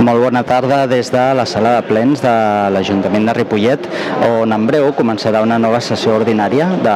[0.00, 2.30] Molt bona tarda des de la sala de plens de
[2.72, 3.88] l'Ajuntament de Ripollet,
[4.24, 6.94] on en breu començarà una nova sessió ordinària de,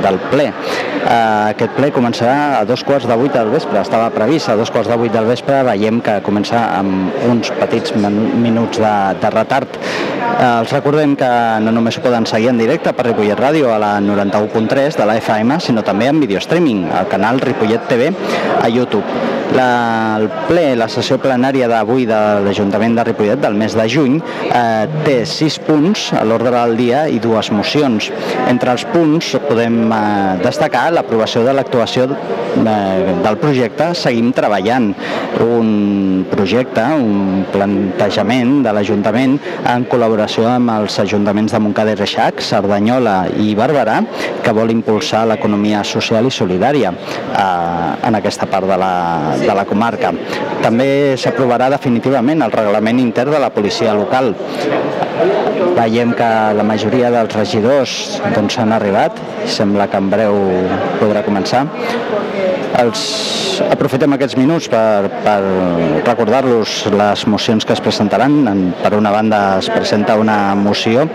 [0.00, 0.46] del ple.
[0.48, 4.72] Uh, aquest ple començarà a dos quarts de vuit del vespre, estava previst a dos
[4.72, 9.76] quarts de vuit del vespre, veiem que comença amb uns petits minuts de, de retard.
[10.26, 11.28] Uh, els recordem que
[11.64, 15.60] no només poden seguir en directe per Ripollet Ràdio a la 91.3 de la FM,
[15.62, 18.12] sinó també en video streaming al canal Ripollet TV
[18.60, 19.34] a YouTube.
[19.54, 24.16] La, el ple, la sessió plenària d'avui de l'Ajuntament de Ripollet del mes de juny
[24.18, 28.10] eh, té sis punts a l'ordre del dia i dues mocions.
[28.50, 30.00] Entre els punts podem eh,
[30.42, 34.90] destacar l'aprovació de l'actuació eh, del projecte Seguim treballant,
[35.46, 39.38] un projecte, un plantejament de l'Ajuntament
[39.72, 44.00] en col·laboració amb els ajuntaments de Montcada i Reixac, Cerdanyola i Barberà,
[44.42, 49.64] que vol impulsar l'economia social i solidària eh, en aquesta part de la, de la
[49.64, 50.12] comarca.
[50.62, 54.34] També s'aprovarà definitivament el reglament intern de la policia local.
[55.76, 60.40] Veiem que la majoria dels regidors doncs, han arribat, sembla que en breu
[61.00, 61.66] podrà començar.
[62.76, 63.02] Els
[63.70, 65.38] aprofitem aquests minuts per, per
[66.06, 68.72] recordar-los les mocions que es presentaran.
[68.82, 71.06] Per una banda es presenta una moció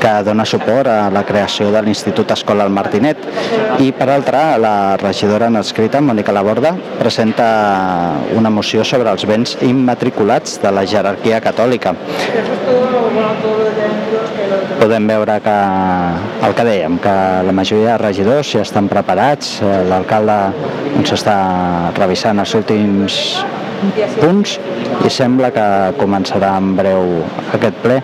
[0.00, 3.22] que dona suport a la creació de l'Institut Escola al Martinet
[3.82, 7.48] i per altra la regidora en escrita, Mònica Laborda, presenta
[8.36, 11.96] una moció sobre els béns immatriculats de la jerarquia catòlica.
[14.86, 15.52] Podem veure que
[16.46, 19.56] el que dèiem, que la majoria de regidors ja estan preparats,
[19.88, 20.34] l'alcalde
[20.92, 21.38] doncs, està
[21.96, 23.16] revisant els últims
[24.20, 24.52] punts
[25.02, 25.64] i sembla que
[25.98, 27.02] començarà en breu
[27.58, 27.96] aquest ple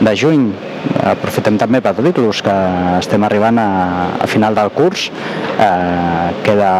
[0.00, 0.46] de juny.
[1.10, 2.54] Aprofitem també per dir-los que
[3.02, 3.66] estem arribant a,
[4.24, 5.10] a final del curs,
[5.60, 6.70] eh, queda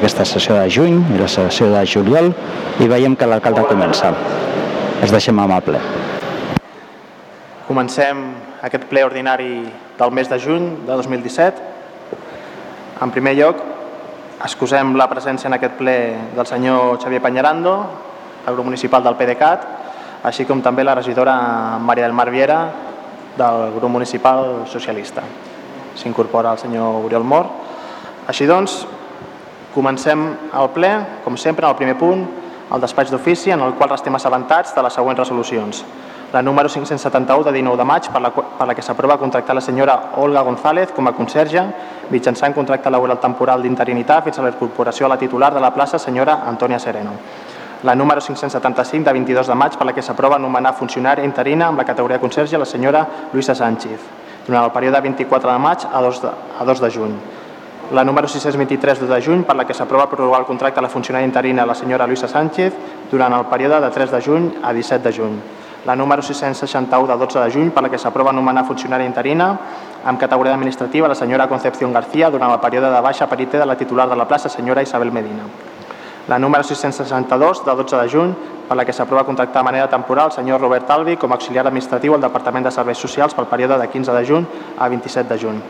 [0.00, 2.32] aquesta sessió de juny i la sessió de juliol
[2.82, 4.10] i veiem que l'alcalde comença.
[4.98, 5.84] Es deixem amb el ple.
[7.70, 8.26] Comencem
[8.64, 9.60] aquest ple ordinari
[9.98, 11.62] del mes de juny de 2017.
[13.04, 13.60] En primer lloc,
[14.40, 15.96] excusem la presència en aquest ple
[16.32, 17.74] del senyor Xavier Peñarando,
[18.46, 19.66] el grup municipal del PDeCAT,
[20.24, 21.34] així com també la regidora
[21.78, 22.58] Maria del Mar Viera
[23.36, 25.22] del grup municipal socialista.
[26.00, 27.50] S'incorpora el senyor Oriol Mor.
[28.26, 28.86] Així doncs,
[29.74, 30.24] comencem
[30.54, 30.94] el ple,
[31.24, 32.24] com sempre, en el primer punt,
[32.72, 35.84] el despatx d'ofici, en el qual restem assabentats de les següents resolucions
[36.34, 39.60] la número 571 de 19 de maig per la, per la que s'aprova contractar la
[39.62, 41.62] senyora Olga González com a conserge
[42.10, 45.96] mitjançant contracte laboral temporal d'interinitat fins a la incorporació a la titular de la plaça
[45.96, 47.12] senyora Antònia Sereno.
[47.84, 51.78] La número 575 de 22 de maig per la que s'aprova anomenar funcionària interina amb
[51.78, 54.10] la categoria conserge la senyora Luisa Sánchez
[54.48, 57.18] durant el període 24 de maig a 2 de, a 2 de juny.
[57.92, 61.30] La número 623 de juny per la que s'aprova prorrogar el contracte a la funcionària
[61.30, 62.74] interina la senyora Luisa Sánchez
[63.12, 65.38] durant el període de 3 de juny a 17 de juny
[65.84, 69.50] la número 661 de 12 de juny per la que s'aprova anomenar funcionària interina
[70.04, 73.76] amb categoria administrativa la senyora Concepción García durant el període de baixa perité de la
[73.76, 75.44] titular de la plaça senyora Isabel Medina.
[76.28, 78.34] La número 662 de 12 de juny
[78.68, 81.66] per la que s'aprova contractar de manera temporal el senyor Robert Albi com a auxiliar
[81.66, 84.46] administratiu al Departament de Serveis Socials pel període de 15 de juny
[84.78, 85.60] a 27 de juny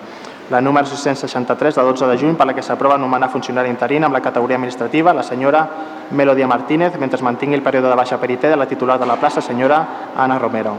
[0.51, 4.15] la número 663 de 12 de juny per la que s'aprova anomenar funcionari interina amb
[4.15, 5.69] la categoria administrativa la senyora
[6.11, 9.41] Melodia Martínez mentre mantingui el període de baixa perité de la titular de la plaça
[9.41, 10.77] senyora Ana Romero.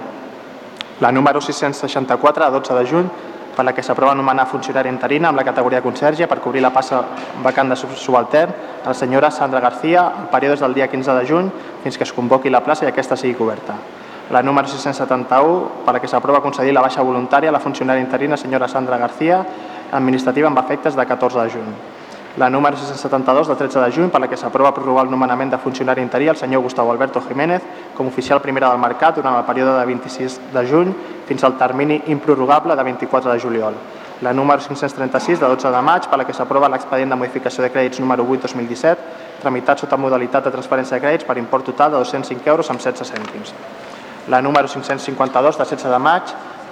[1.02, 3.10] La número 664 de 12 de juny
[3.56, 7.02] per la que s'aprova anomenar funcionari interina amb la categoria conserge per cobrir la passa
[7.42, 8.54] vacant de subaltern
[8.84, 11.52] a la senyora Sandra García el període del dia 15 de juny
[11.84, 13.76] fins que es convoqui la plaça i aquesta sigui coberta
[14.32, 18.38] la número 671, per la que s'aprova concedir la baixa voluntària a la funcionària interina
[18.38, 19.44] senyora Sandra García,
[19.92, 21.76] administrativa amb efectes de 14 de juny.
[22.38, 25.60] La número 672 de 13 de juny, per la que s'aprova prorrogar el nomenament de
[25.62, 27.62] funcionari interí al senyor Gustavo Alberto Jiménez
[27.96, 30.92] com oficial primera del mercat durant el període de 26 de juny
[31.30, 33.74] fins al termini improrrogable de 24 de juliol.
[34.22, 37.72] La número 536 de 12 de maig, per la que s'aprova l'expedient de modificació de
[37.72, 38.98] crèdits número 8-2017,
[39.40, 43.16] tramitat sota modalitat de transferència de crèdits per import total de 205 euros amb 16
[43.16, 43.56] cèntims
[44.28, 46.24] la número 552 de 16 de maig,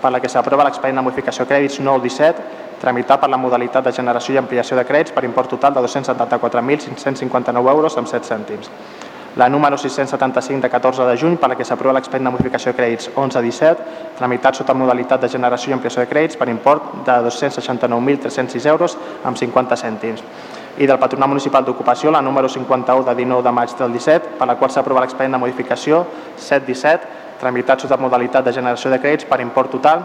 [0.01, 2.43] per la que s'aprova l'expedient de modificació de crèdits 9-17,
[2.81, 7.71] tramitat per la modalitat de generació i ampliació de crèdits per import total de 274.559
[7.71, 8.69] euros amb 7 cèntims.
[9.35, 12.77] La número 675 de 14 de juny, per la que s'aprova l'expedient de modificació de
[12.77, 13.87] crèdits 11-17,
[14.19, 19.39] tramitat sota modalitat de generació i ampliació de crèdits per import de 269.306 euros amb
[19.39, 20.21] 50 cèntims
[20.77, 24.47] i del Patronat Municipal d'Ocupació, la número 51 de 19 de maig del 17, per
[24.49, 26.05] la qual s'aprova l'expedient de modificació
[26.37, 29.99] 7-17, tramitat sota modalitat de generació de crèdits per import total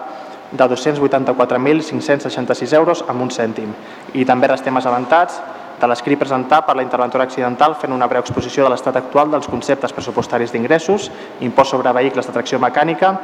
[0.50, 3.70] de 284.566 euros amb un cèntim.
[4.14, 5.40] I també restem assabentats
[5.78, 9.46] de l'escrit presentat per la interventora accidental fent una breu exposició de l'estat actual dels
[9.46, 11.10] conceptes pressupostaris d'ingressos,
[11.46, 13.14] impost sobre vehicles de tracció mecànica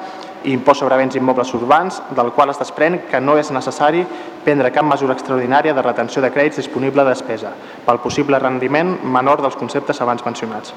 [0.44, 4.06] i impost sobre béns immobles urbans, del qual es desprèn que no és necessari
[4.44, 7.50] prendre cap mesura extraordinària de retenció de crèdits disponible de despesa
[7.86, 10.74] pel possible rendiment menor dels conceptes abans mencionats.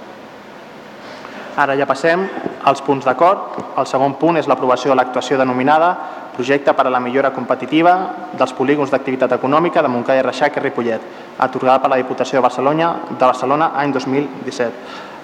[1.58, 2.22] Ara ja passem
[2.70, 3.58] als punts d'acord.
[3.82, 5.96] El segon punt és l'aprovació de l'actuació denominada
[6.38, 7.94] projecte per a la millora competitiva
[8.38, 11.02] dels polígons d'activitat econòmica de Montcada i Reixac i Ripollet,
[11.42, 14.70] atorgada per la Diputació de Barcelona, de Barcelona any 2017.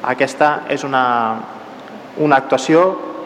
[0.10, 1.04] Aquesta és una,
[2.18, 2.82] una actuació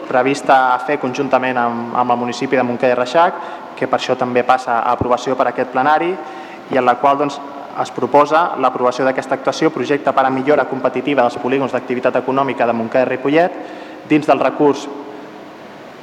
[0.08, 3.40] prevista a fer conjuntament amb, amb el municipi de Montcada i Reixac,
[3.76, 7.40] que per això també passa a aprovació per aquest plenari i en la qual doncs,
[7.82, 12.74] es proposa l'aprovació d'aquesta actuació projecte per a millora competitiva dels polígons d'activitat econòmica de
[12.74, 13.60] Montcada i Ripollet
[14.08, 14.88] dins del recurs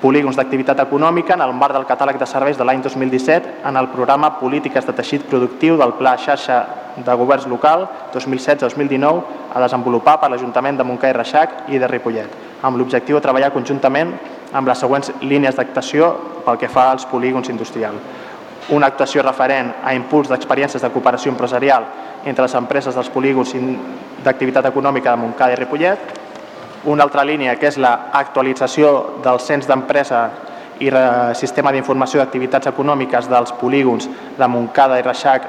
[0.02, 3.88] polígons d'activitat econòmica en el marc del catàleg de serveis de l'any 2017 en el
[3.90, 6.60] programa Polítiques de teixit productiu del Pla Xarxa
[6.98, 9.24] de Governs Local 2016-2019
[9.56, 12.30] a desenvolupar per l'Ajuntament de Montcà i Reixac i de Ripollet,
[12.62, 14.14] amb l'objectiu de treballar conjuntament
[14.54, 16.14] amb les següents línies d'actuació
[16.46, 18.00] pel que fa als polígons industrials.
[18.74, 21.86] Una actuació referent a impuls d'experiències de cooperació empresarial
[22.26, 23.54] entre les empreses dels polígons
[24.26, 26.00] d'activitat econòmica de Montcada i Ripollet,
[26.86, 30.24] una altra línia que és l'actualització del cens d'empresa
[30.82, 30.90] i
[31.38, 35.48] sistema d'informació d'activitats econòmiques dels polígons de Montcada i Reixac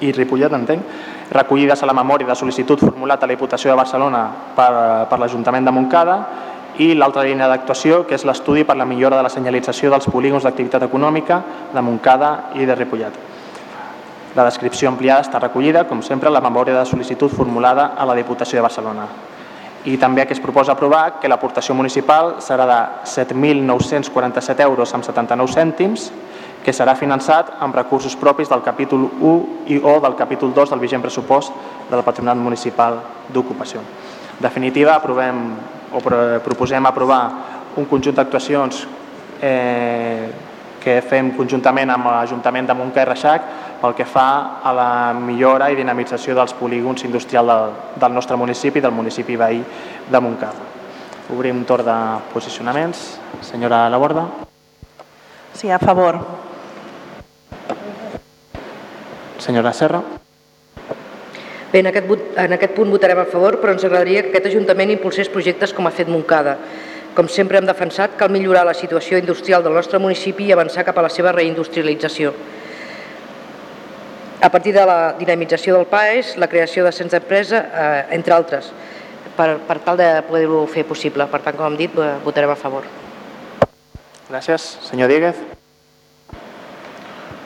[0.00, 0.82] i Ripollet, entenc,
[1.32, 4.72] recollides a la memòria de sol·licitud formulat a la Diputació de Barcelona per,
[5.08, 6.18] per l'Ajuntament de Montcada
[6.78, 10.42] i l'altra línia d'actuació que és l'estudi per la millora de la senyalització dels polígons
[10.42, 11.42] d'activitat econòmica
[11.74, 13.20] de Montcada i de Ripollet.
[14.34, 18.18] La descripció ampliada està recollida, com sempre, a la memòria de sol·licitud formulada a la
[18.18, 19.06] Diputació de Barcelona
[19.84, 25.52] i també que es proposa aprovar que l'aportació municipal serà de 7.947 euros amb 79
[25.52, 26.08] cèntims
[26.64, 29.34] que serà finançat amb recursos propis del capítol 1
[29.68, 31.52] i o del capítol 2 del vigent pressupost
[31.90, 33.84] del Patronat Municipal d'Ocupació.
[34.44, 35.38] Definitiva, aprovem,
[35.96, 36.00] o
[36.44, 37.22] proposem aprovar
[37.80, 38.82] un conjunt d'actuacions
[39.40, 40.28] eh,
[40.84, 43.46] que fem conjuntament amb l'Ajuntament de Montcà i Reixac
[43.80, 47.72] pel que fa a la millora i dinamització dels polígons industrials del,
[48.04, 49.62] del nostre municipi, del municipi veí
[50.10, 50.52] de Montcà.
[51.32, 51.96] Obrim un torn de
[52.34, 53.14] posicionaments.
[53.40, 54.26] Senyora Laborda.
[55.54, 56.20] Sí, a favor.
[59.38, 60.23] Senyora Serra.
[61.74, 64.92] Bé, en aquest, en aquest punt votarem a favor, però ens agradaria que aquest Ajuntament
[64.94, 66.52] impulsés projectes com ha fet Montcada,
[67.16, 71.00] com sempre hem defensat, cal millorar la situació industrial del nostre municipi i avançar cap
[71.00, 72.30] a la seva reindustrialització.
[74.38, 78.70] A partir de la dinamització del PAES, la creació de centres d'empresa, eh, entre altres,
[79.34, 81.26] per, per tal de poder-ho fer possible.
[81.26, 82.86] Per tant, com hem dit, votarem a favor.
[84.30, 84.70] Gràcies.
[84.86, 85.63] Senyor Díguez.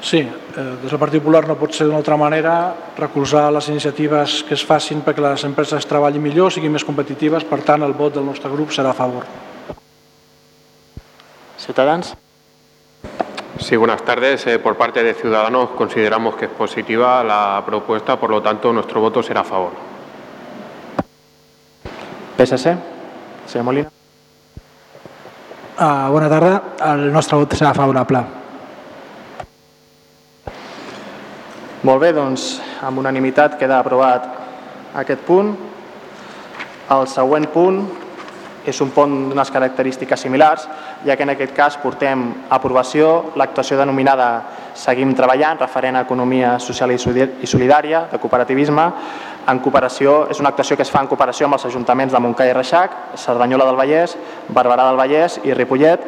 [0.01, 2.53] Sí, eh, des del Partit Popular no pot ser d'una altra manera
[2.97, 7.61] recolzar les iniciatives que es facin perquè les empreses treballin millor, siguin més competitives, per
[7.67, 9.27] tant el vot del nostre grup serà a favor.
[11.59, 12.15] Ciudadanos.
[13.59, 14.47] Sí, buenas tardes.
[14.47, 19.01] Eh, por parte de Ciudadanos consideramos que es positiva la propuesta, por lo tanto nuestro
[19.01, 19.73] voto será a favor.
[22.37, 22.77] PSC,
[23.47, 23.91] senyor Molina.
[25.79, 26.63] Uh, bona tarda.
[26.95, 28.23] El nostre vot serà favorable.
[31.87, 34.25] Molt bé, doncs amb unanimitat queda aprovat
[34.99, 35.53] aquest punt.
[36.91, 37.85] El següent punt
[38.67, 40.65] és un pont d'unes característiques similars,
[41.07, 44.31] ja que en aquest cas portem a aprovació l'actuació denominada
[44.79, 48.85] Seguim treballant, referent a economia social i solidària, de cooperativisme,
[49.51, 52.47] en cooperació, és una actuació que es fa en cooperació amb els ajuntaments de Montcà
[52.47, 54.15] i Reixac, Cerdanyola del Vallès,
[54.55, 56.05] Barberà del Vallès i Ripollet,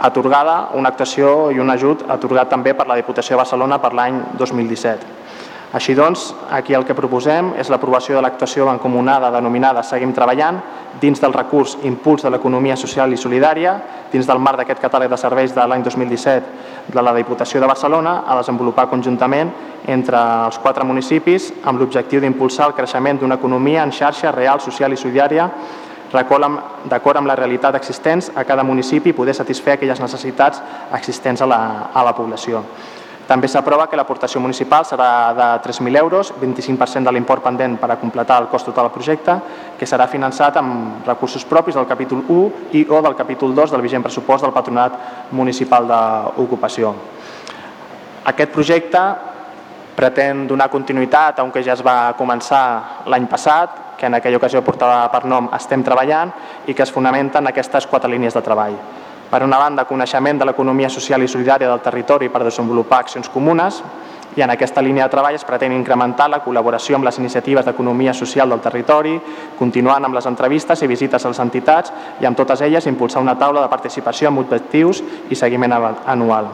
[0.00, 4.22] atorgada una actuació i un ajut atorgat també per la Diputació de Barcelona per l'any
[4.38, 5.20] 2017.
[5.70, 10.58] Així doncs, aquí el que proposem és l'aprovació de l'actuació encomunada denominada Seguim treballant
[11.00, 13.76] dins del recurs Impuls de l'economia social i solidària,
[14.10, 18.24] dins del marc d'aquest catàleg de serveis de l'any 2017 de la Diputació de Barcelona,
[18.26, 19.52] a desenvolupar conjuntament
[19.86, 24.92] entre els quatre municipis amb l'objectiu d'impulsar el creixement d'una economia en xarxa real, social
[24.92, 25.46] i solidària
[26.12, 30.62] d'acord amb la realitat existents a cada municipi i poder satisfer aquelles necessitats
[30.92, 31.60] existents a la,
[31.94, 32.64] a la població.
[33.30, 37.96] També s'aprova que l'aportació municipal serà de 3.000 euros, 25% de l'import pendent per a
[38.00, 39.36] completar el cost total del projecte,
[39.78, 43.84] que serà finançat amb recursos propis del capítol 1 i o del capítol 2 del
[43.86, 44.96] vigent pressupost del Patronat
[45.30, 46.90] Municipal d'Ocupació.
[48.34, 49.04] Aquest projecte
[49.94, 54.40] pretén donar continuïtat a un que ja es va començar l'any passat, que en aquella
[54.40, 56.32] ocasió portava per nom Estem treballant
[56.66, 58.78] i que es fonamenta en aquestes quatre línies de treball.
[59.30, 63.82] Per una banda, coneixement de l'economia social i solidària del territori per desenvolupar accions comunes.
[64.36, 68.14] i en aquesta línia de treball es pretén incrementar la col·laboració amb les iniciatives d'economia
[68.14, 69.20] social del territori,
[69.58, 73.34] continuant amb les entrevistes i visites a les entitats i amb totes elles impulsar una
[73.36, 76.46] taula de participació amb objectius i seguiment anual.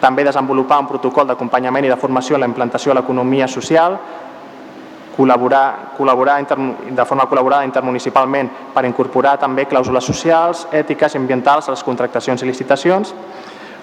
[0.00, 3.96] També desenvolupar un protocol d'acompanyament i de formació a la implantació de l'economia social,
[5.18, 11.74] col·laborar, col·laborar de forma col·laborada intermunicipalment per incorporar també clàusules socials, ètiques i ambientals a
[11.74, 13.14] les contractacions i licitacions,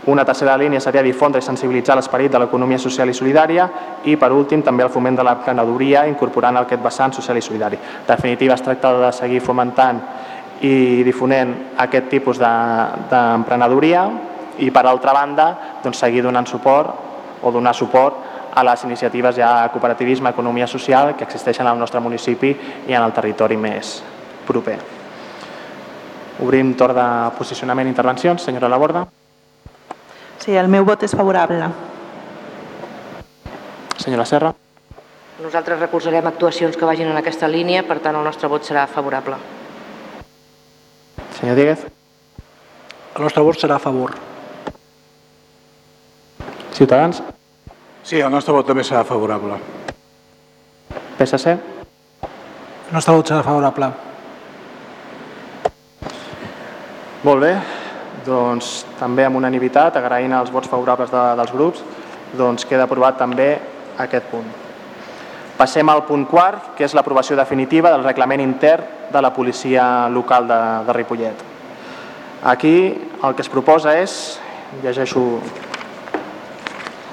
[0.05, 3.65] una tercera línia seria difondre i sensibilitzar l'esperit de l'economia social i solidària
[4.05, 7.79] i, per últim, també el foment de l'emprenedoria incorporant aquest vessant social i solidari.
[7.81, 10.03] En definitiva, es tracta de seguir fomentant
[10.61, 15.49] i difonent aquest tipus d'emprenedoria de, i, per altra banda,
[15.83, 21.25] doncs, seguir donant suport o donar suport a les iniciatives ja cooperativisme, economia social que
[21.27, 22.55] existeixen al nostre municipi
[22.87, 23.99] i en el territori més
[24.47, 24.77] proper.
[26.43, 27.07] Obrim torn de
[27.37, 28.43] posicionament i intervencions.
[28.43, 29.05] Senyora Laborda.
[30.39, 31.67] Sí, el meu vot és favorable.
[33.97, 34.53] Senyora Serra.
[35.41, 39.35] Nosaltres recolzarem actuacions que vagin en aquesta línia, per tant el nostre vot serà favorable.
[41.39, 41.87] Senyor Díguez.
[43.15, 44.15] El nostre vot serà a favor.
[46.75, 47.23] Ciutadans.
[48.05, 49.55] Sí, el nostre vot també serà favorable.
[51.17, 51.55] PSC.
[52.85, 53.87] El nostre vot serà favorable.
[57.25, 57.55] Molt bé
[58.25, 61.81] doncs, també amb unanimitat, agraint els vots favorables de, dels grups,
[62.37, 63.47] doncs queda aprovat també
[64.01, 64.45] aquest punt.
[65.57, 70.45] Passem al punt quart, que és l'aprovació definitiva del reglament intern de la policia local
[70.49, 71.43] de, de Ripollet.
[72.53, 72.75] Aquí
[73.23, 74.37] el que es proposa és,
[74.83, 75.25] llegeixo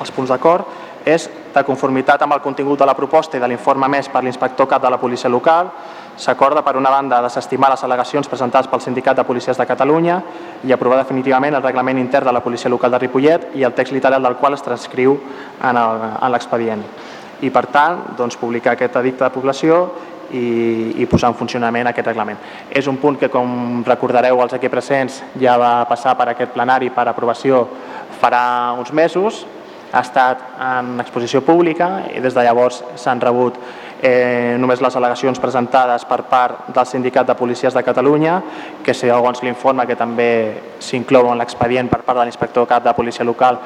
[0.03, 3.89] els punts d'acord, és de conformitat amb el contingut de la proposta i de l'informe
[3.89, 5.71] més per l'inspector cap de la policia local,
[6.17, 10.21] s'acorda per una banda desestimar les al·legacions presentades pel Sindicat de Policies de Catalunya
[10.65, 13.93] i aprovar definitivament el reglament intern de la policia local de Ripollet i el text
[13.93, 15.19] literal del qual es transcriu
[15.63, 15.83] en
[16.33, 16.85] l'expedient.
[17.43, 19.83] I per tant, doncs, publicar aquest edicte de població
[20.33, 22.39] i, i posar en funcionament aquest reglament.
[22.71, 26.93] És un punt que, com recordareu els aquí presents, ja va passar per aquest plenari
[26.95, 27.67] per aprovació
[28.21, 28.45] farà
[28.79, 29.43] uns mesos,
[29.93, 33.59] ha estat en exposició pública i des de llavors s'han rebut
[34.03, 38.41] eh, només les al·legacions presentades per part del Sindicat de Policies de Catalunya,
[38.83, 40.31] que segons l'informe que també
[40.83, 43.61] s'inclou en l'expedient per part de l'inspector cap de policia local,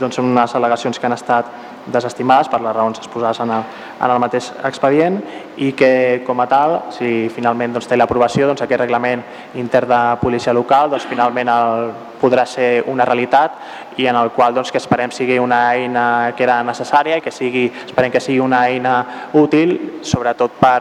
[0.00, 1.50] doncs són unes al·legacions que han estat
[1.86, 3.66] desestimades per les raons exposades en el,
[4.00, 5.20] en el mateix expedient
[5.62, 9.22] i que com a tal, si finalment doncs, té l'aprovació, doncs, aquest reglament
[9.54, 14.54] intern de policia local doncs, finalment el, podrà ser una realitat i en el qual
[14.54, 18.40] doncs, que esperem sigui una eina que era necessària i que sigui, esperem que sigui
[18.42, 18.96] una eina
[19.34, 20.80] útil, sobretot per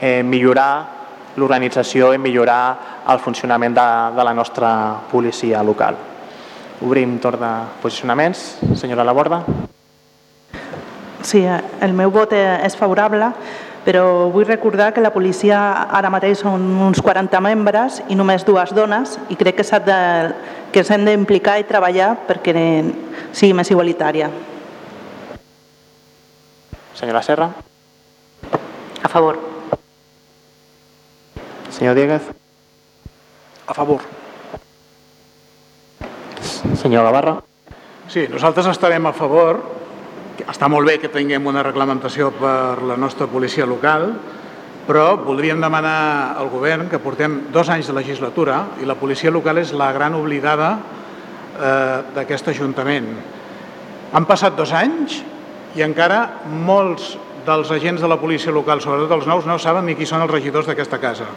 [0.00, 0.72] eh, millorar
[1.36, 3.86] l'organització i millorar el funcionament de,
[4.16, 4.74] de la nostra
[5.10, 6.13] policia local.
[6.82, 7.52] Obrim torn de
[7.82, 8.58] posicionaments.
[8.74, 9.44] Senyora Laborda.
[11.24, 13.30] Sí, el meu vot és favorable,
[13.84, 18.74] però vull recordar que la policia ara mateix són uns 40 membres i només dues
[18.76, 20.00] dones i crec que s'han de,
[20.72, 22.54] que s'han d'implicar i treballar perquè
[23.32, 24.28] sigui més igualitària.
[26.94, 27.48] Senyora Serra.
[29.02, 29.40] A favor.
[31.70, 32.28] Senyor Dieguez.
[33.66, 34.23] A favor.
[36.72, 37.38] Senyor Gavarra.
[38.08, 39.60] Sí, nosaltres estarem a favor
[40.42, 44.10] està molt bé que tinguem una reglamentació per la nostra policia local,
[44.84, 49.62] però voldríem demanar al govern que portem dos anys de legislatura i la policia local
[49.62, 53.08] és la gran oblidada eh, d'aquest Ajuntament.
[54.12, 55.22] Han passat dos anys
[55.74, 57.14] i encara molts
[57.46, 60.32] dels agents de la policia local, sobretot els nous, no saben ni qui són els
[60.32, 61.28] regidors d'aquesta casa.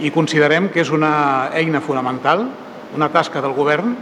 [0.00, 2.44] I considerem que és una eina fonamental,
[2.94, 3.96] una tasca del govern,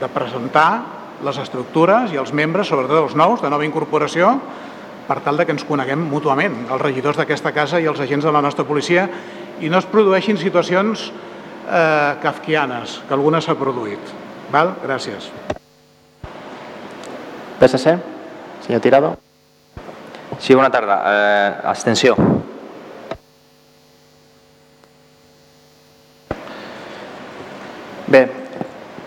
[0.00, 0.70] de presentar
[1.24, 4.34] les estructures i els membres, sobretot els nous, de nova incorporació,
[5.06, 8.32] per tal de que ens coneguem mútuament, els regidors d'aquesta casa i els agents de
[8.34, 9.06] la nostra policia,
[9.60, 14.12] i no es produeixin situacions eh, kafkianes, que alguna s'ha produït.
[14.52, 14.74] Val?
[14.84, 15.30] Gràcies.
[17.60, 17.96] PSC,
[18.66, 19.14] senyor Tirado.
[20.38, 21.00] Sí, bona tarda.
[21.06, 22.16] Eh, abstenció.
[28.06, 28.22] Bé,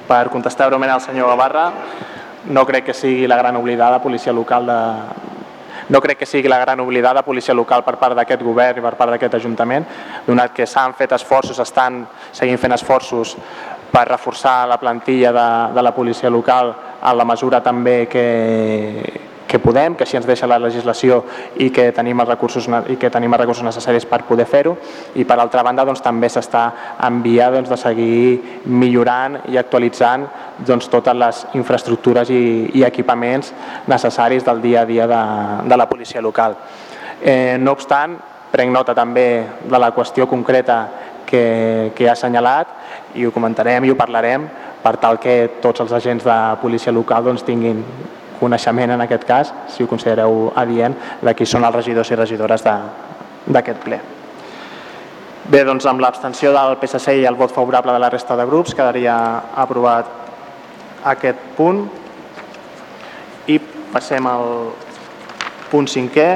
[0.08, 1.70] per contestar breument al senyor Gavarra,
[2.52, 4.80] no crec que sigui la gran oblidada policia local de,
[5.90, 8.94] no crec que sigui la gran oblidada policia local per part d'aquest govern i per
[8.98, 9.88] part d'aquest Ajuntament,
[10.28, 13.36] donat que s'han fet esforços, estan seguint fent esforços
[13.90, 18.26] per reforçar la plantilla de, de la policia local en la mesura també que,
[19.50, 21.24] que podem, que així ens deixa la legislació
[21.58, 24.76] i que tenim els recursos, i que tenim els recursos necessaris per poder fer-ho
[25.18, 26.68] i per altra banda doncs, també s'està
[27.08, 30.28] en via doncs, de seguir millorant i actualitzant
[30.68, 32.44] doncs, totes les infraestructures i,
[32.78, 33.50] i equipaments
[33.90, 35.24] necessaris del dia a dia de,
[35.66, 36.54] de la policia local.
[37.18, 38.20] Eh, no obstant,
[38.54, 39.26] prenc nota també
[39.66, 40.78] de la qüestió concreta
[41.26, 44.46] que, que ha assenyalat i ho comentarem i ho parlarem
[44.86, 47.82] per tal que tots els agents de policia local doncs, tinguin
[48.40, 52.64] coneixement en aquest cas, si ho considereu adient, de qui són els regidors i regidores
[52.66, 54.00] d'aquest ple.
[55.50, 58.76] Bé, doncs amb l'abstenció del PSC i el vot favorable de la resta de grups
[58.78, 59.16] quedaria
[59.58, 60.12] aprovat
[61.10, 61.88] aquest punt
[63.50, 63.58] i
[63.94, 64.50] passem al
[65.72, 66.30] punt cinquè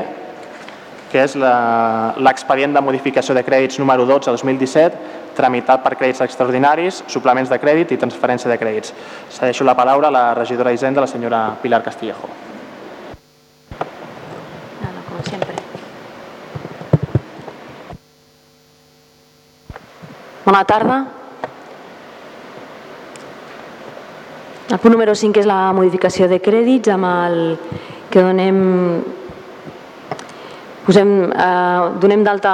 [1.13, 7.03] que és l'expedient de modificació de crèdits número 12 a 2017 tramitat per crèdits extraordinaris,
[7.09, 8.93] suplements de crèdit i transferència de crèdits.
[9.33, 12.29] Cedeixo la paraula a la regidora d'Hisenda, la senyora Pilar Castillejo.
[15.13, 15.55] com sempre.
[20.45, 21.05] Bona tarda.
[24.69, 27.35] El punt número 5 és la modificació de crèdits amb el
[28.09, 28.57] que donem
[30.83, 32.51] Posem, eh, donem d'alta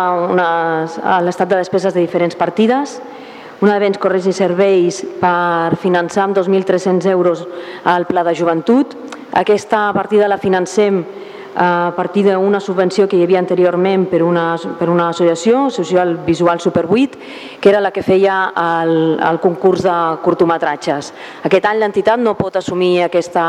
[1.01, 2.99] a l'estat de despeses de diferents partides,
[3.61, 7.41] una de béns, corrents i serveis per finançar amb 2.300 euros
[7.85, 8.93] el Pla de Joventut.
[9.33, 11.03] Aquesta partida la financem
[11.55, 16.59] a partir d'una subvenció que hi havia anteriorment per una, per una associació, Social Visual
[16.59, 17.17] Super 8,
[17.59, 21.13] que era la que feia el, el concurs de curtometratges.
[21.43, 23.45] Aquest any l'entitat no pot assumir aquesta,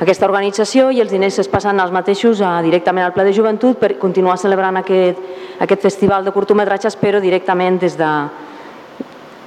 [0.00, 3.80] aquesta organització i els diners es passen els mateixos a, directament al Pla de Joventut
[3.80, 5.18] per continuar celebrant aquest,
[5.60, 8.12] aquest festival de curtometratges, però directament des de,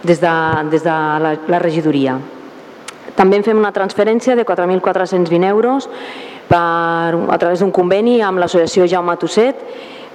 [0.04, 0.36] des de,
[0.72, 2.18] des de la, la regidoria.
[3.16, 5.90] També en fem una transferència de 4.420 euros
[6.50, 9.64] per, a través d'un conveni amb l'associació Jaume Tosset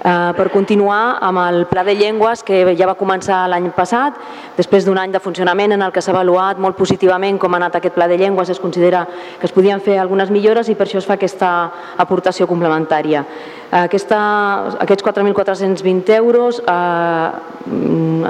[0.05, 4.19] eh, per continuar amb el pla de llengües que ja va començar l'any passat,
[4.57, 7.79] després d'un any de funcionament en el que s'ha avaluat molt positivament com ha anat
[7.79, 9.05] aquest pla de llengües, es considera
[9.39, 11.51] que es podien fer algunes millores i per això es fa aquesta
[11.97, 13.25] aportació complementària.
[13.75, 14.17] Aquesta,
[14.79, 17.29] aquests 4.420 euros eh,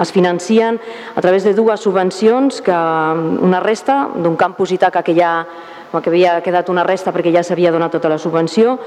[0.01, 0.79] es financien
[1.15, 5.45] a través de dues subvencions, que una resta d'un campus Itaca que ja
[6.01, 8.79] que havia quedat una resta perquè ja s'havia donat tota la subvenció,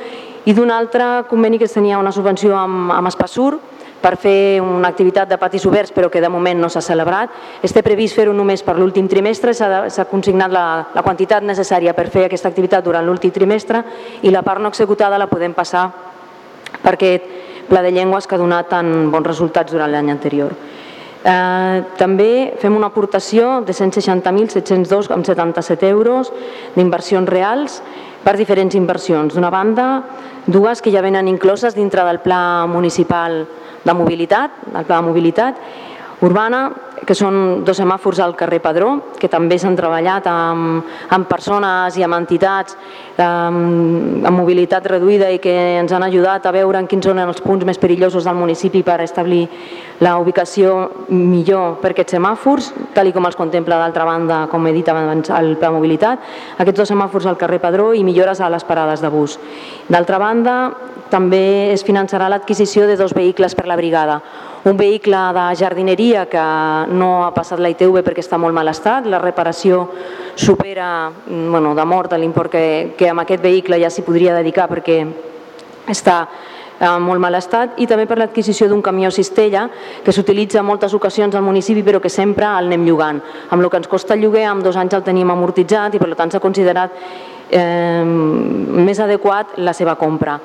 [0.44, 3.58] i d'un altre conveni que tenia una subvenció amb, amb Espassur
[4.00, 7.30] per fer una activitat de patis oberts però que de moment no s'ha celebrat.
[7.62, 12.26] Este previst fer-ho només per l'últim trimestre, s'ha consignat la, la quantitat necessària per fer
[12.26, 13.82] aquesta activitat durant l'últim trimestre
[14.22, 15.88] i la part no executada la podem passar
[16.82, 17.36] per aquest
[17.68, 20.54] pla de llengües que ha donat tan bons resultats durant l'any anterior.
[21.28, 26.30] Eh, també fem una aportació de 160.702,77 euros
[26.76, 27.82] d'inversions reals
[28.24, 29.34] per diferents inversions.
[29.34, 30.02] D'una banda,
[30.46, 33.46] dues que ja venen incloses dintre del Pla Municipal
[33.84, 35.54] de Mobilitat, el Pla de Mobilitat
[36.24, 36.72] Urbana,
[37.06, 42.04] que són dos semàfors al carrer Padró, que també s'han treballat amb, amb persones i
[42.06, 42.76] amb entitats
[43.18, 47.40] amb, amb mobilitat reduïda i que ens han ajudat a veure en quins són els
[47.42, 49.46] punts més perillosos del municipi per establir
[50.00, 54.74] la ubicació millor per aquests semàfors, tal i com els contempla d'altra banda, com he
[54.76, 56.22] dit abans, el Pla Mobilitat,
[56.58, 59.38] aquests dos semàfors al carrer Padró i millores a les parades de bus.
[59.88, 60.58] D'altra banda,
[61.10, 64.20] també es finançarà l'adquisició de dos vehicles per la brigada.
[64.64, 66.44] Un vehicle de jardineria que
[66.90, 69.84] no ha passat la ITV perquè està molt mal estat, la reparació
[70.34, 72.66] supera bueno, de mort l'import que,
[72.98, 74.98] que amb aquest vehicle ja s'hi podria dedicar perquè
[75.88, 76.24] està
[76.78, 79.66] en molt mal estat i també per l'adquisició d'un camió cistella
[80.04, 83.22] que s'utilitza en moltes ocasions al municipi però que sempre el anem llogant.
[83.50, 86.14] Amb el que ens costa el lloguer, amb dos anys el tenim amortitzat i per
[86.14, 86.94] tant s'ha considerat
[87.50, 90.38] eh, més adequat la seva compra.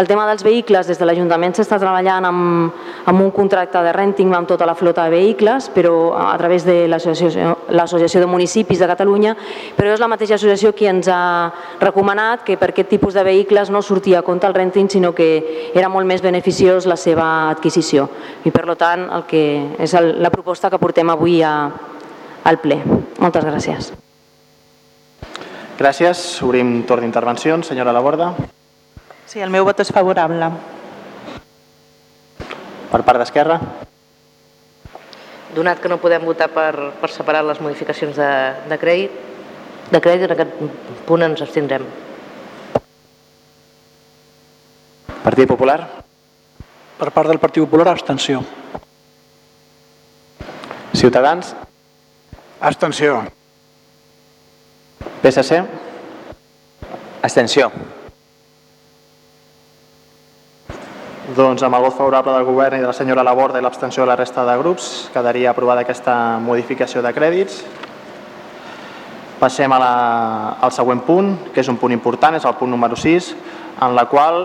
[0.00, 4.30] Pel tema dels vehicles, des de l'Ajuntament s'està treballant amb, amb un contracte de renting
[4.32, 9.34] amb tota la flota de vehicles, però a través de l'Associació de Municipis de Catalunya,
[9.76, 11.50] però és la mateixa associació qui ens ha
[11.82, 15.68] recomanat que per aquest tipus de vehicles no sortia a compte el renting, sinó que
[15.74, 18.06] era molt més beneficiós la seva adquisició.
[18.48, 19.42] I per tant, el que
[19.84, 21.52] és el, la proposta que portem avui a,
[22.48, 22.80] al ple.
[23.20, 23.92] Moltes gràcies.
[25.76, 26.24] Gràcies.
[26.48, 27.68] Obrim torn d'intervencions.
[27.68, 28.30] Senyora Laborda.
[29.30, 30.46] Sí, el meu vot és favorable.
[32.90, 33.60] Per part d'Esquerra?
[35.54, 38.30] Donat que no podem votar per, per separar les modificacions de,
[38.66, 39.20] de crèdit,
[39.94, 40.56] de crèdit en aquest
[41.06, 41.84] punt ens abstindrem.
[45.22, 45.78] Partit Popular?
[46.98, 48.42] Per part del Partit Popular, abstenció.
[51.04, 51.54] Ciutadans?
[52.58, 53.22] Abstenció.
[55.22, 55.62] PSC?
[57.22, 57.70] Abstenció.
[61.30, 64.08] Doncs amb el vot favorable del govern i de la senyora Laborda i l'abstenció de
[64.10, 67.60] la resta de grups quedaria aprovada aquesta modificació de crèdits.
[69.38, 69.90] Passem a la,
[70.58, 73.28] al següent punt, que és un punt important, és el punt número 6,
[73.86, 74.40] en la qual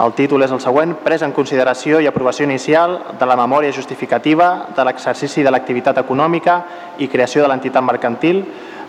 [0.00, 4.70] el títol és el següent, pres en consideració i aprovació inicial de la memòria justificativa
[4.76, 6.56] de l'exercici de l'activitat econòmica
[7.04, 8.46] i creació de l'entitat mercantil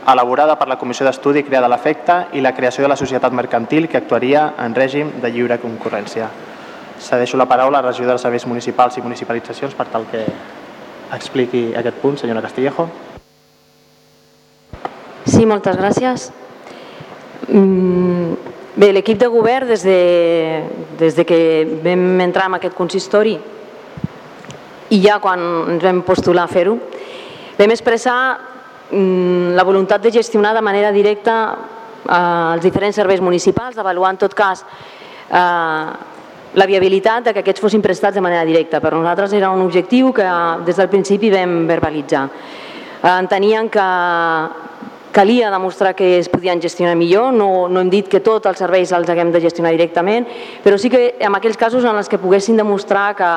[0.08, 3.90] elaborada per la Comissió d'Estudi creada a l'efecte i la creació de la societat mercantil
[3.90, 6.32] que actuaria en règim de lliure concurrència.
[7.02, 10.22] Cedeixo la paraula a la regidora de Serveis Municipals i Municipalitzacions per tal que
[11.16, 12.88] expliqui aquest punt, senyora Castillejo.
[15.26, 16.30] Sí, moltes gràcies.
[17.50, 20.64] Mm, Bé, l'equip de govern, des de,
[20.98, 21.38] des de que
[21.84, 23.34] vam entrar en aquest consistori
[24.96, 26.78] i ja quan ens vam postular a fer-ho,
[27.58, 28.16] vam expressar
[28.90, 34.22] mm, la voluntat de gestionar de manera directa eh, els diferents serveis municipals, d'avaluar en
[34.24, 35.86] tot cas eh,
[36.54, 38.82] la viabilitat de que aquests fossin prestats de manera directa.
[38.82, 40.26] Per nosaltres era un objectiu que
[40.66, 42.28] des del principi vam verbalitzar.
[43.02, 43.86] Enteníem que
[45.12, 48.92] calia demostrar que es podien gestionar millor, no, no hem dit que tots els serveis
[48.96, 50.28] els haguem de gestionar directament,
[50.64, 53.32] però sí que en aquells casos en els que poguessin demostrar que,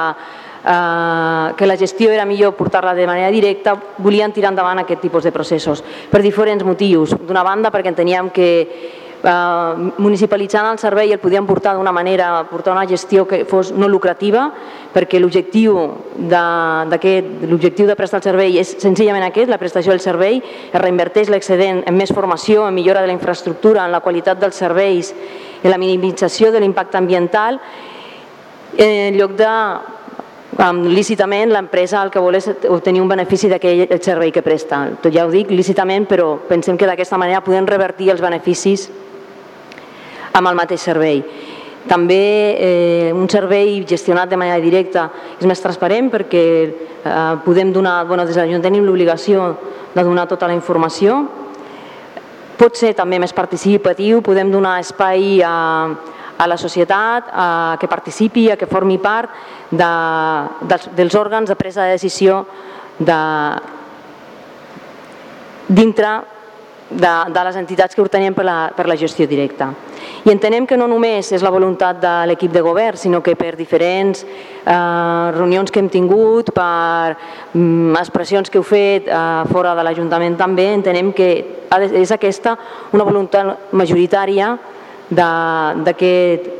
[0.71, 5.25] eh, que la gestió era millor portar-la de manera directa, volien tirar endavant aquest tipus
[5.25, 7.17] de processos, per diferents motius.
[7.19, 12.75] D'una banda, perquè enteníem que eh, municipalitzant el servei el podíem portar d'una manera, portar
[12.75, 14.51] una gestió que fos no lucrativa,
[14.95, 15.79] perquè l'objectiu
[16.15, 16.45] de,
[17.49, 20.39] l'objectiu de prestar el servei és senzillament aquest, la prestació del servei,
[20.71, 24.61] es reinverteix l'excedent en més formació, en millora de la infraestructura, en la qualitat dels
[24.61, 25.15] serveis,
[25.63, 27.61] en la minimització de l'impacte ambiental,
[28.77, 29.51] en lloc de
[30.59, 34.83] um, lícitament l'empresa el que vol és obtenir un benefici d'aquell servei que presta.
[35.01, 38.89] Tot ja ho dic lícitament, però pensem que d'aquesta manera podem revertir els beneficis
[40.35, 41.23] amb el mateix servei.
[41.89, 48.03] També eh, un servei gestionat de manera directa és més transparent perquè eh, podem donar,
[48.09, 49.51] bueno, des de l'Ajuntament tenim l'obligació
[49.95, 51.21] de donar tota la informació.
[52.57, 55.55] Pot ser també més participatiu, podem donar espai a,
[56.39, 57.49] a la societat a
[57.81, 59.31] que participi, a que formi part
[59.71, 59.93] de,
[60.65, 62.45] dels, dels òrgans de presa de decisió
[62.99, 63.21] de,
[65.69, 66.34] dintre
[66.95, 69.73] de, de les entitats que tenien per la, per la gestió directa.
[70.25, 73.57] I entenem que no només és la voluntat de l'equip de govern, sinó que per
[73.59, 77.17] diferents eh, reunions que hem tingut, per
[77.53, 81.29] mm, expressions que heu fet eh, fora de l'Ajuntament també, entenem que
[81.75, 82.57] és aquesta
[82.95, 84.55] una voluntat majoritària
[85.11, 86.51] d'aquest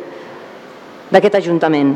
[1.39, 1.95] Ajuntament.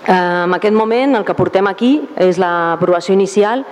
[0.00, 3.64] Eh, en aquest moment el que portem aquí és l'aprovació inicial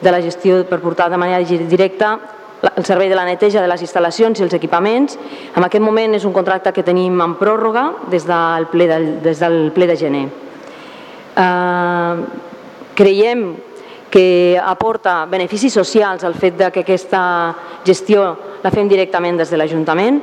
[0.00, 2.18] de la gestió per portar de manera directa
[2.74, 5.18] el servei de la neteja de les instal·lacions i els equipaments.
[5.56, 9.40] En aquest moment és un contracte que tenim en pròrroga des del ple, del, des
[9.40, 10.26] del ple de gener.
[11.36, 12.14] Eh,
[12.96, 13.48] creiem
[14.10, 17.22] que aporta beneficis socials el fet de que aquesta
[17.84, 18.28] gestió
[18.62, 20.20] la fem directament des de l'Ajuntament.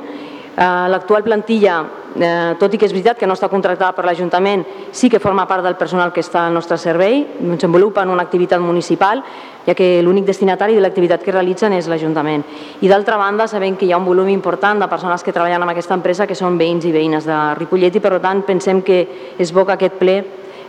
[0.56, 1.82] Eh, L'actual plantilla
[2.14, 4.62] eh, tot i que és veritat que no està contractada per l'Ajuntament,
[4.94, 9.24] sí que forma part del personal que està al nostre servei, desenvolupen una activitat municipal,
[9.66, 12.44] ja que l'únic destinatari de l'activitat que realitzen és l'Ajuntament.
[12.80, 15.74] I d'altra banda, sabem que hi ha un volum important de persones que treballen en
[15.74, 19.02] aquesta empresa que són veïns i veïnes de Ripollet i per tant pensem que
[19.38, 20.22] és bo que aquest ple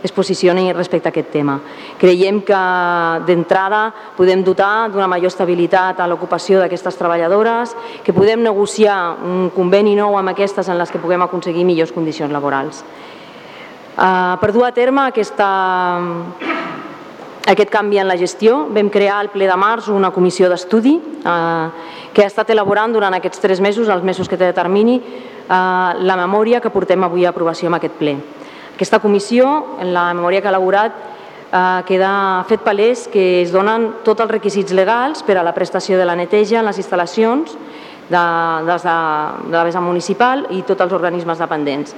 [0.06, 1.58] es posicioni respecte a aquest tema.
[2.00, 2.60] Creiem que
[3.26, 9.96] d'entrada podem dotar d'una major estabilitat a l'ocupació d'aquestes treballadores, que podem negociar un conveni
[9.98, 12.84] nou amb aquestes en les que puguem aconseguir millors condicions laborals.
[13.96, 15.46] Uh, per dur a terme aquesta,
[17.48, 21.70] aquest canvi en la gestió, vam crear al ple de març una comissió d'estudi uh,
[22.12, 25.96] que ha estat elaborant durant aquests tres mesos, els mesos que té de termini, uh,
[25.96, 28.18] la memòria que portem avui a aprovació en aquest ple.
[28.76, 29.48] Aquesta comissió,
[29.80, 30.92] en la memòria que ha elaborat,
[31.48, 35.96] eh, queda fet palès que es donen tots els requisits legals per a la prestació
[35.96, 37.56] de la neteja en les instal·lacions
[38.10, 38.24] de,
[38.68, 41.96] de, de la vesa municipal i tots els organismes dependents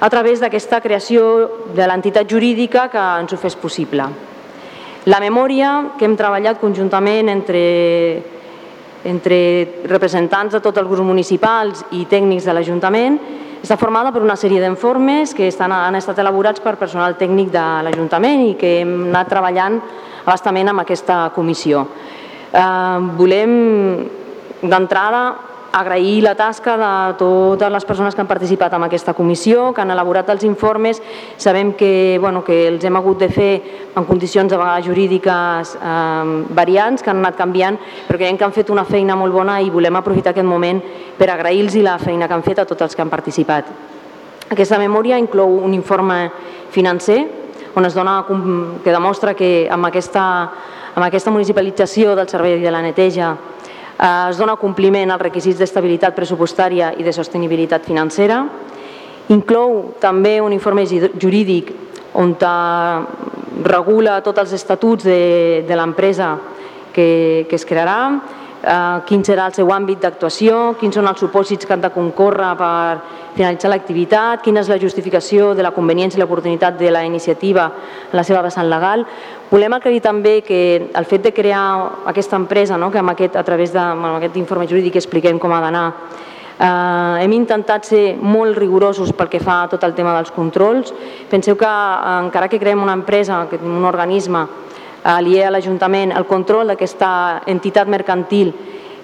[0.00, 4.04] a través d'aquesta creació de l'entitat jurídica que ens ho fes possible.
[5.06, 7.62] La memòria que hem treballat conjuntament entre,
[9.06, 9.38] entre
[9.86, 13.20] representants de tots els grups municipals i tècnics de l'Ajuntament
[13.66, 17.64] està formada per una sèrie d'informes que estan, han estat elaborats per personal tècnic de
[17.82, 19.80] l'Ajuntament i que hem anat treballant
[20.26, 21.82] bastament amb aquesta comissió.
[22.52, 23.56] Eh, volem,
[24.62, 25.22] d'entrada,
[25.76, 29.90] agrair la tasca de totes les persones que han participat en aquesta comissió, que han
[29.92, 31.02] elaborat els informes.
[31.36, 33.50] Sabem que, bueno, que els hem hagut de fer
[33.94, 37.76] en condicions de vegades jurídiques eh, variants, que han anat canviant,
[38.08, 40.80] però creiem que han fet una feina molt bona i volem aprofitar aquest moment
[41.18, 43.68] per agrair-los la feina que han fet a tots els que han participat.
[44.48, 46.30] Aquesta memòria inclou un informe
[46.72, 47.26] financer
[47.76, 48.24] on es dona,
[48.82, 50.22] que demostra que amb aquesta,
[50.94, 53.34] amb aquesta municipalització del servei de la neteja
[53.96, 58.42] es dona compliment als requisits d'estabilitat pressupostària i de sostenibilitat financera.
[59.32, 61.72] Inclou també un informe jurídic
[62.16, 62.34] on
[63.64, 66.36] regula tots els estatuts de, de l'empresa
[66.92, 67.98] que, que es crearà,
[68.66, 72.52] eh, quin serà el seu àmbit d'actuació, quins són els supòsits que han de concórrer
[72.58, 72.98] per
[73.36, 77.70] finalitzar l'activitat, quina és la justificació de la conveniència i l'oportunitat de la iniciativa
[78.10, 79.06] en la seva vessant legal.
[79.50, 80.60] Volem aclarir també que
[80.92, 81.66] el fet de crear
[82.10, 85.90] aquesta empresa, no, que amb aquest, a través d'aquest informe jurídic expliquem com ha d'anar,
[86.56, 90.92] Eh, hem intentat ser molt rigorosos pel que fa a tot el tema dels controls.
[91.28, 94.46] Penseu que eh, encara que creem una empresa, un organisme
[95.06, 97.10] aliè a l'Ajuntament, el control d'aquesta
[97.46, 98.52] entitat mercantil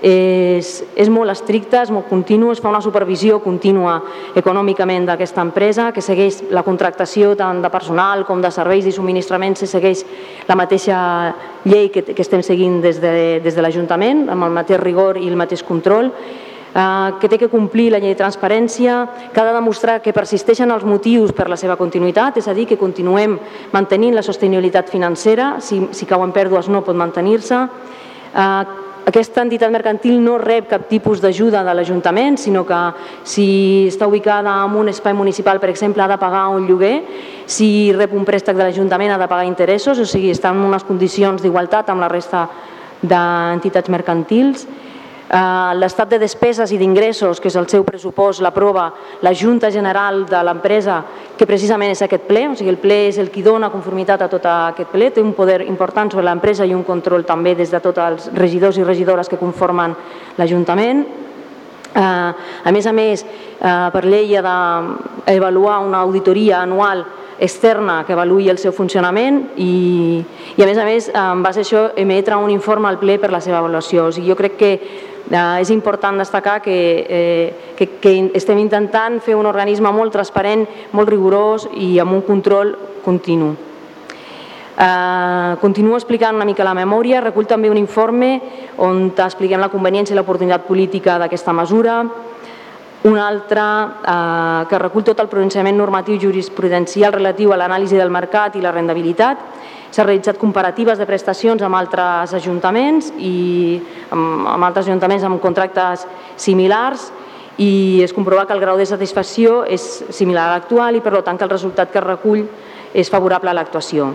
[0.02, 4.00] és, és molt estricte, és molt continu, es fa una supervisió contínua
[4.36, 9.62] econòmicament d'aquesta empresa, que segueix la contractació tant de personal com de serveis i subministraments,
[9.62, 10.02] se segueix
[10.48, 10.98] la mateixa
[11.64, 15.28] llei que, que estem seguint des de, des de l'Ajuntament, amb el mateix rigor i
[15.30, 16.10] el mateix control,
[16.72, 20.86] que té que complir la llei de transparència, que ha de demostrar que persisteixen els
[20.88, 23.36] motius per la seva continuïtat, és a dir, que continuem
[23.72, 27.66] mantenint la sostenibilitat financera, si, si cauen pèrdues no pot mantenir-se.
[28.32, 32.78] Eh, aquesta entitat mercantil no rep cap tipus d'ajuda de l'Ajuntament, sinó que
[33.26, 37.02] si està ubicada en un espai municipal, per exemple, ha de pagar un lloguer,
[37.44, 40.86] si rep un préstec de l'Ajuntament ha de pagar interessos, o sigui, està en unes
[40.86, 42.46] condicions d'igualtat amb la resta
[43.02, 44.68] d'entitats mercantils.
[45.30, 48.90] Eh, l'estat de despeses i d'ingressos, que és el seu pressupost, l'aprova
[49.22, 50.98] la Junta General de l'empresa,
[51.38, 54.28] que precisament és aquest ple, o sigui, el ple és el qui dona conformitat a
[54.28, 57.80] tot aquest ple, té un poder important sobre l'empresa i un control també des de
[57.80, 59.96] tots els regidors i regidores que conformen
[60.36, 61.06] l'Ajuntament.
[61.94, 67.04] Eh, a més a més, eh, per llei ha d'avaluar una auditoria anual
[67.38, 70.22] externa que avaluï el seu funcionament i,
[70.56, 73.32] i a més a més, en base a això, emetre un informe al ple per
[73.32, 74.06] la seva avaluació.
[74.06, 74.72] O sigui, jo crec que
[75.32, 80.66] Eh, és important destacar que, eh, que, que estem intentant fer un organisme molt transparent,
[80.92, 83.54] molt rigorós i amb un control continu.
[84.76, 88.34] Eh, continuo explicant una mica la memòria, recull també un informe
[88.76, 92.02] on expliquem la conveniència i l'oportunitat política d'aquesta mesura,
[93.04, 98.56] un altre eh, que recull tot el pronunciament normatiu jurisprudencial relatiu a l'anàlisi del mercat
[98.56, 99.50] i la rendabilitat,
[99.92, 103.76] S'ha realitzat comparatives de prestacions amb altres ajuntaments i
[104.08, 106.06] amb, amb altres ajuntaments amb contractes
[106.40, 107.10] similars
[107.60, 111.36] i es comprova que el grau de satisfacció és similar a l'actual i per tant
[111.36, 112.46] que el resultat que es recull
[112.94, 114.14] és favorable a l'actuació.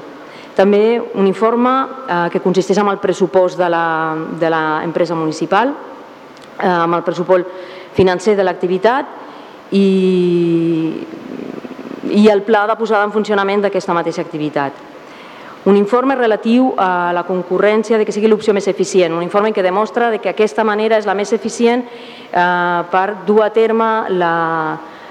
[0.58, 5.76] També un informe eh, que consisteix en el pressupost de l'empresa municipal,
[6.58, 9.10] eh, amb el pressupost financer de l'activitat
[9.74, 9.88] i,
[12.14, 14.86] i el pla de posada en funcionament d'aquesta mateixa activitat.
[15.68, 19.66] Un informe relatiu a la concurrència de que sigui l'opció més eficient, un informe que
[19.66, 24.36] demostra de que aquesta manera és la més eficient eh, per dur a terme la,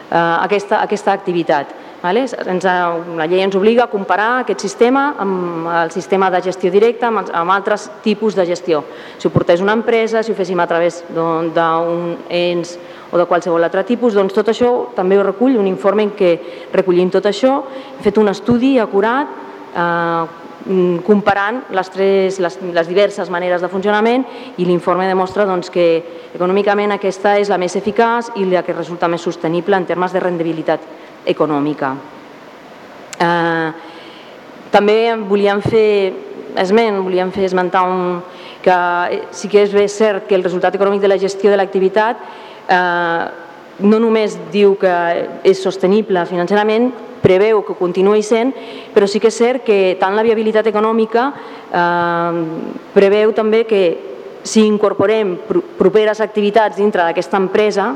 [0.09, 1.75] eh, aquesta, aquesta activitat.
[2.07, 2.23] Vale?
[2.23, 2.65] Ens,
[3.19, 7.33] la llei ens obliga a comparar aquest sistema amb el sistema de gestió directa, amb,
[7.35, 8.85] amb altres tipus de gestió.
[9.19, 11.51] Si ho portés una empresa, si ho féssim a través d'un
[12.31, 12.77] ens
[13.11, 16.33] o de qualsevol altre tipus, doncs tot això també ho recull, un informe en què
[16.73, 17.59] recollim tot això,
[17.97, 19.35] hem fet un estudi acurat,
[19.75, 24.25] eh, Mm, comparant les, tres, les, les diverses maneres de funcionament
[24.59, 25.85] i l'informe demostra doncs, que
[26.35, 30.25] econòmicament aquesta és la més eficaç i la que resulta més sostenible en termes de
[30.25, 30.83] rendibilitat
[31.27, 31.95] econòmica.
[33.19, 33.69] Eh,
[34.71, 36.13] també volíem fer
[36.57, 38.21] esment, volíem fer esmentar un,
[38.63, 38.77] que
[39.31, 42.19] sí que és bé cert que el resultat econòmic de la gestió de l'activitat
[42.67, 43.25] eh,
[43.87, 44.95] no només diu que
[45.45, 46.89] és sostenible financerament,
[47.23, 48.53] preveu que continuï sent,
[48.95, 51.29] però sí que és cert que tant la viabilitat econòmica
[51.71, 52.43] eh,
[52.95, 53.83] preveu també que
[54.47, 55.35] si incorporem
[55.77, 57.91] properes activitats dintre d'aquesta empresa,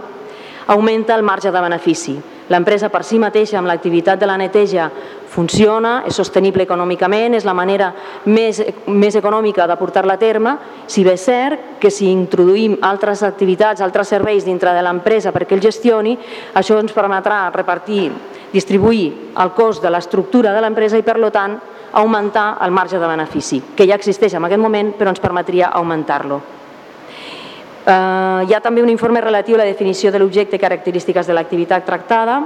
[0.70, 2.16] augmenta el marge de benefici.
[2.50, 4.88] L'empresa per si mateixa amb l'activitat de la neteja
[5.30, 7.92] funciona, és sostenible econòmicament, és la manera
[8.26, 8.58] més,
[8.90, 10.56] més econòmica de portar-la a terme,
[10.90, 15.54] si bé és cert que si introduïm altres activitats, altres serveis dintre de l'empresa perquè
[15.54, 16.16] el gestioni,
[16.58, 18.08] això ens permetrà repartir
[18.52, 21.60] distribuir el cost de l'estructura de l'empresa i, per tant,
[21.92, 26.59] augmentar el marge de benefici, que ja existeix en aquest moment, però ens permetria augmentar-lo.
[27.86, 31.36] Eh, hi ha també un informe relatiu a la definició de l'objecte i característiques de
[31.36, 32.42] l'activitat tractada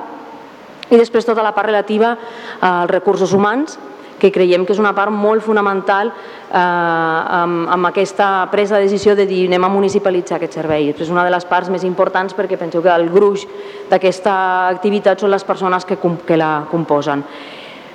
[0.90, 2.14] i després tota la part relativa
[2.61, 3.79] als recursos humans,
[4.20, 9.16] que creiem que és una part molt fonamental eh, amb, amb aquesta presa de decisió
[9.18, 10.92] de dir anem a municipalitzar aquest servei.
[10.94, 13.47] És una de les parts més importants perquè penseu que el gruix
[13.90, 14.35] d'aquesta
[14.70, 17.25] activitat són les persones que, que la composen.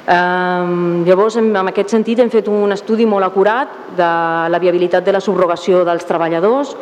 [0.09, 4.09] Eh, llavors, en, en aquest sentit, hem fet un estudi molt acurat de
[4.51, 6.75] la viabilitat de la subrogació dels treballadors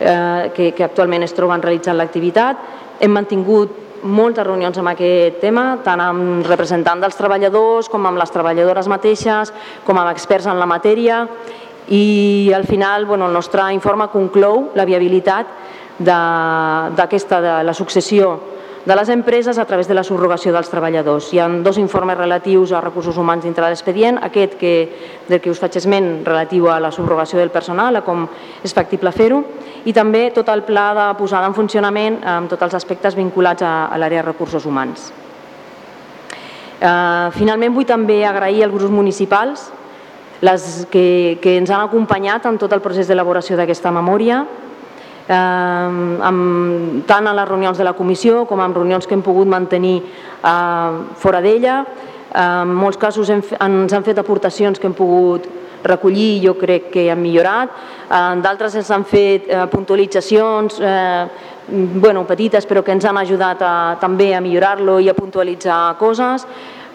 [0.00, 2.64] eh, que, que actualment es troben realitzant l'activitat.
[3.00, 8.30] Hem mantingut moltes reunions amb aquest tema, tant amb representants dels treballadors com amb les
[8.30, 9.52] treballadores mateixes,
[9.84, 11.24] com amb experts en la matèria
[11.88, 15.50] i al final bueno, el nostre informe conclou la viabilitat
[15.98, 18.36] d'aquesta, de, de la successió
[18.88, 21.26] de les empreses a través de la subrogació dels treballadors.
[21.34, 24.70] Hi ha dos informes relatius a recursos humans dintre de l'expedient, aquest que,
[25.28, 28.22] del que us faig esment relatiu a la subrogació del personal, a com
[28.64, 29.42] és factible fer-ho,
[29.84, 33.74] i també tot el pla de posada en funcionament amb tots els aspectes vinculats a,
[33.92, 35.10] a l'àrea de recursos humans.
[36.80, 39.66] Eh, finalment vull també agrair als grups municipals
[40.40, 44.46] les que, que ens han acompanyat en tot el procés d'elaboració d'aquesta memòria,
[45.28, 49.48] eh, amb, tant a les reunions de la comissió com en reunions que hem pogut
[49.48, 51.82] mantenir eh, fora d'ella.
[52.38, 55.46] En molts casos hem, ens han fet aportacions que hem pogut
[55.84, 57.70] recollir i jo crec que han millorat.
[58.12, 61.28] En d'altres ens han fet eh, puntualitzacions eh,
[61.68, 66.46] bueno, petites però que ens han ajudat a, també a millorar-lo i a puntualitzar coses.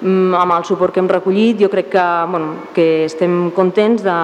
[0.01, 4.17] Mm, amb el suport que hem recollit jo crec que, bueno, que estem contents de,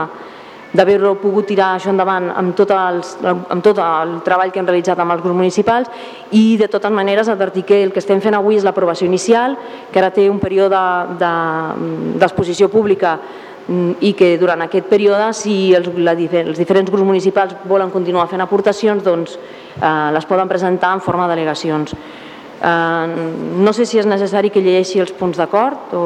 [0.74, 5.00] d'haver-ho pogut tirar això endavant amb tot, els, amb tot el treball que hem realitzat
[5.02, 5.90] amb els grups municipals
[6.38, 9.58] i de totes maneres advertir que el que estem fent avui és l'aprovació inicial,
[9.90, 10.80] que ara té un període
[11.18, 13.16] d'exposició de, pública
[13.68, 18.28] mm, i que durant aquest període, si els, la, els diferents grups municipals volen continuar
[18.30, 19.40] fent aportacions, doncs
[19.82, 21.96] eh, les poden presentar en forma d'al·legacions.
[22.62, 23.08] Eh,
[23.58, 26.06] no sé si és necessari que llegeixi els punts d'acord o...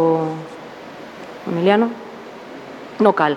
[1.52, 1.90] Emiliano?
[3.04, 3.36] No cal.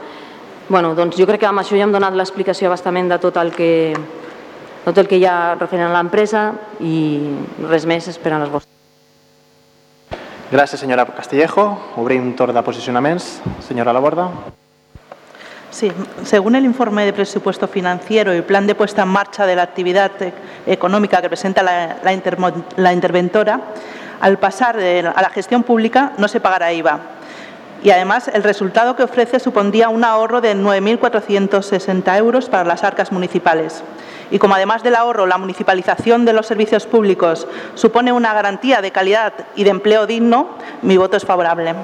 [0.68, 3.52] Bueno, doncs jo crec que amb això ja hem donat l'explicació bastament de tot el
[3.55, 3.94] que,
[4.83, 6.48] tot el que hi ha referent a l'empresa
[6.83, 6.96] i
[7.70, 8.72] res més esperen les vostres.
[10.50, 11.68] Gràcies, senyora Castillejo.
[12.02, 13.37] Obrim torn de posicionaments.
[13.66, 14.26] Senyora Laborda.
[15.70, 15.92] Sí,
[16.24, 20.11] según el informe de presupuesto financiero y plan de puesta en marcha de la actividad
[20.66, 23.61] económica que presenta la, la, la interventora,
[24.20, 27.00] al pasar de, a la gestión pública no se pagará IVA,
[27.83, 33.12] y además el resultado que ofrece supondría un ahorro de 9.460 euros para las arcas
[33.12, 33.83] municipales.
[34.31, 38.91] Y como además del ahorro, la municipalización de los servicios públicos supone una garantía de
[38.91, 40.49] calidad y de empleo digno,
[40.83, 41.75] mi voto es favorable.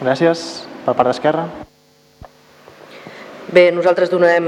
[0.00, 0.64] Gràcies.
[0.86, 1.69] Per part d'Esquerra.
[3.50, 4.44] Bé, nosaltres donem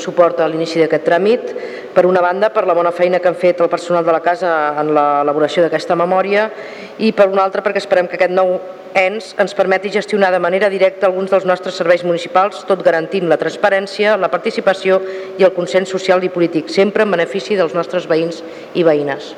[0.00, 1.50] suport a l'inici d'aquest tràmit.
[1.92, 4.50] Per una banda, per la bona feina que han fet el personal de la casa
[4.80, 6.48] en l'elaboració d'aquesta memòria
[6.96, 8.54] i per una altra perquè esperem que aquest nou
[8.96, 13.36] ens ens permeti gestionar de manera directa alguns dels nostres serveis municipals, tot garantint la
[13.36, 15.02] transparència, la participació
[15.36, 18.40] i el consens social i polític, sempre en benefici dels nostres veïns
[18.72, 19.34] i veïnes.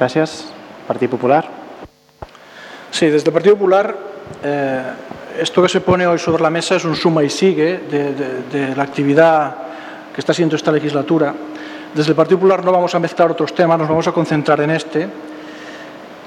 [0.00, 0.42] Gràcies.
[0.86, 1.44] Partit Popular.
[2.90, 3.94] Sí, des del Partit Popular
[4.42, 8.74] eh, esto que se pone hoy sobre la mesa es un suma y sigue de,
[8.74, 9.56] la actividad
[10.14, 11.34] que está haciendo esta legislatura.
[11.94, 14.70] Desde el Partido Popular no vamos a mezclar otros temas, nos vamos a concentrar en
[14.70, 15.08] este.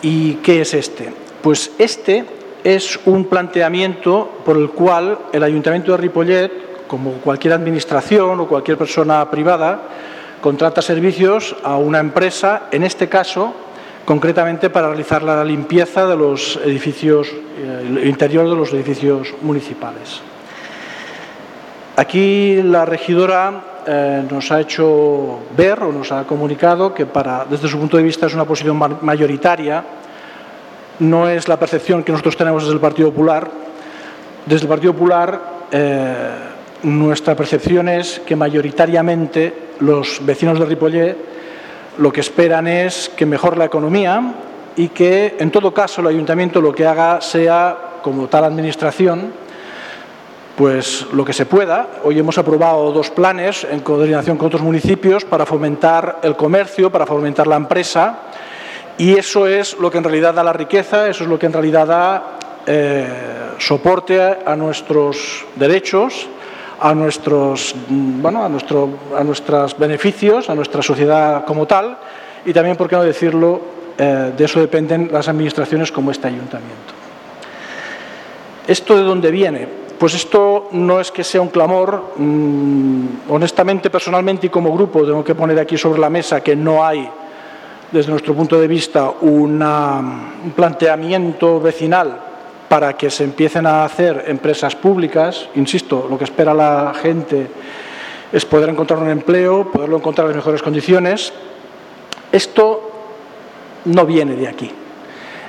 [0.02, 1.14] ¿Y qué es este?
[1.42, 2.26] Pues este
[2.64, 8.78] es un planteamiento por el cual el Ayuntamiento de Ripollet, como cualquier administración o cualquier
[8.78, 9.82] persona privada,
[10.42, 13.54] contrata servicios a una empresa, en este caso,
[14.10, 17.30] concretamente para realizar la limpieza de los edificios,
[17.62, 20.22] el interior de los edificios municipales.
[21.96, 27.68] Aquí la regidora eh, nos ha hecho ver o nos ha comunicado que para, desde
[27.68, 29.84] su punto de vista es una posición mayoritaria,
[30.98, 33.48] no es la percepción que nosotros tenemos desde el Partido Popular.
[34.44, 35.40] Desde el Partido Popular
[35.72, 36.30] eh,
[36.82, 41.39] nuestra percepción es que mayoritariamente los vecinos de Ripollet
[42.00, 44.34] lo que esperan es que mejore la economía
[44.78, 49.34] y que en todo caso el ayuntamiento lo que haga sea, como tal administración,
[50.56, 51.88] pues lo que se pueda.
[52.06, 57.06] Hoy hemos aprobado dos planes en coordinación con otros municipios para fomentar el comercio, para
[57.06, 58.20] fomentar la empresa
[58.98, 61.54] y eso es lo que en realidad da la riqueza, eso es lo que en
[61.54, 62.24] realidad da
[62.66, 63.08] eh,
[63.58, 66.28] soporte a nuestros derechos,
[66.82, 71.98] a nuestros, bueno, a, nuestro, a nuestros beneficios, a nuestra sociedad como tal
[72.46, 73.62] y también, por qué no decirlo,
[73.98, 76.94] eh, de eso dependen las administraciones como este ayuntamiento.
[78.68, 79.68] ¿Esto de dónde viene?
[79.98, 85.24] Pues esto no es que sea un clamor, mmm, honestamente, personalmente y como grupo, tengo
[85.24, 87.10] que poner aquí sobre la mesa que no hay
[87.92, 89.60] desde nuestro punto de vista, un
[90.56, 92.29] planteamiento vecinal
[92.70, 95.50] para que se empiecen a hacer empresas públicas.
[95.56, 97.48] Insisto, lo que espera la gente
[98.32, 101.34] es poder encontrar un empleo, poderlo encontrar en mejores condiciones.
[102.32, 102.92] Esto
[103.86, 104.72] no viene de aquí.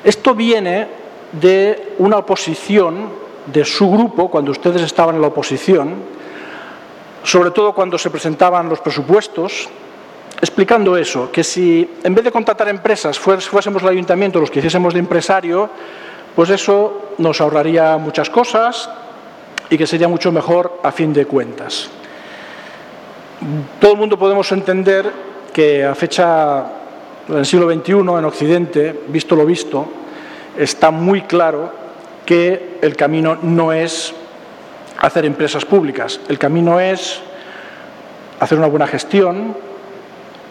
[0.03, 0.89] Esto viene
[1.33, 3.11] de una oposición
[3.47, 5.97] de su grupo cuando ustedes estaban en la oposición,
[7.23, 9.68] sobre todo cuando se presentaban los presupuestos,
[10.41, 14.95] explicando eso, que si en vez de contratar empresas fuésemos el ayuntamiento los que hiciésemos
[14.95, 15.68] de empresario,
[16.35, 18.89] pues eso nos ahorraría muchas cosas
[19.68, 21.89] y que sería mucho mejor a fin de cuentas.
[23.81, 25.11] Todo el mundo podemos entender
[25.53, 26.64] que a fecha
[27.28, 29.87] del siglo XXI en Occidente, visto lo visto,
[30.59, 31.72] está muy claro
[32.26, 34.14] que el camino no es
[34.99, 37.20] hacer empresas públicas, el camino es
[38.41, 39.57] hacer una buena gestión,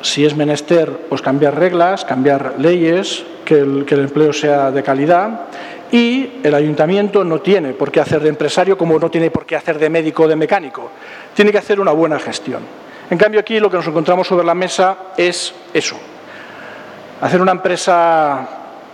[0.02, 5.48] si es menester, pues cambiar reglas, cambiar leyes, que el, empleo sea de calidad.
[5.92, 9.56] Y el ayuntamiento no tiene por qué hacer de empresario como no tiene por qué
[9.56, 10.92] hacer de médico o de mecánico,
[11.34, 12.62] tiene que hacer una buena gestión.
[13.10, 15.96] En cambio aquí lo que nos encontramos sobre la mesa es eso,
[17.22, 18.48] hacer una empresa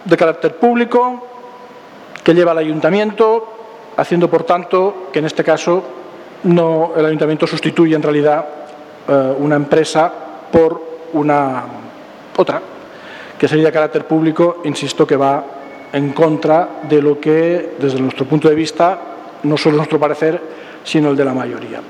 [0.06, 1.28] de carácter público
[2.24, 3.58] que lleva al ayuntamiento,
[3.97, 5.84] haciendo por tanto que en este caso
[6.43, 8.45] no, el ayuntamiento sustituye en realidad
[9.08, 10.12] eh, una empresa
[10.49, 11.63] por una
[12.36, 12.61] otra,
[13.38, 15.43] que sería de carácter público, insisto, que va
[15.91, 18.99] en contra de lo que, desde nuestro punto de vista,
[19.43, 20.41] no solo nuestro parecer,
[20.84, 21.82] sino el de la mayoría.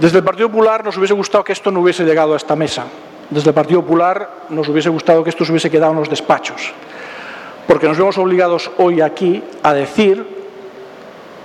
[0.00, 2.84] Desde el Partido Popular nos hubiese gustado que esto no hubiese llegado a esta mesa.
[3.28, 6.72] Desde el Partido Popular nos hubiese gustado que esto se hubiese quedado en los despachos,
[7.66, 10.42] porque nos vemos obligados hoy aquí a decir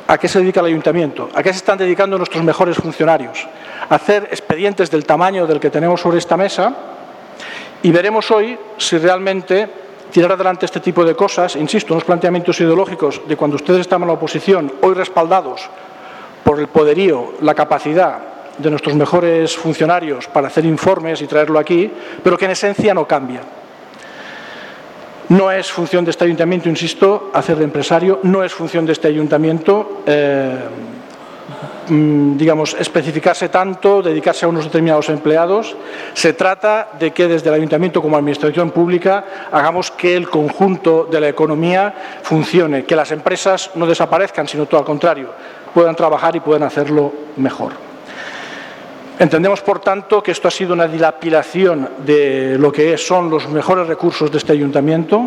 [0.08, 3.48] a qué se dedica el ayuntamiento, a qué se están dedicando nuestros mejores funcionarios,
[3.90, 6.74] hacer expedientes del tamaño del que tenemos sobre esta mesa
[7.84, 9.70] y veremos hoy si realmente
[10.12, 14.08] tirar adelante este tipo de cosas, insisto, unos planteamientos ideológicos de cuando ustedes estaban en
[14.08, 15.70] la oposición, hoy respaldados
[16.44, 18.20] por el poderío, la capacidad
[18.58, 21.92] de nuestros mejores funcionarios para hacer informes y traerlo aquí,
[22.24, 23.42] pero que en esencia no cambia.
[25.30, 29.10] No es función de este ayuntamiento, insisto, hacer de empresario, no es función de este
[29.10, 30.58] ayuntamiento, eh,
[31.90, 35.76] digamos, especificarse tanto, dedicarse a unos determinados empleados.
[36.14, 41.22] Se trata de que desde el ayuntamiento como administración pública hagamos que el conjunto de
[41.22, 45.30] la economía funcione, que las empresas no desaparezcan, sino todo al contrario,
[45.74, 47.74] puedan trabajar y puedan hacerlo mejor.
[49.20, 53.88] Entendemos, por tanto, que esto ha sido una dilapidación de lo que son los mejores
[53.88, 55.24] recursos de este ayuntamiento.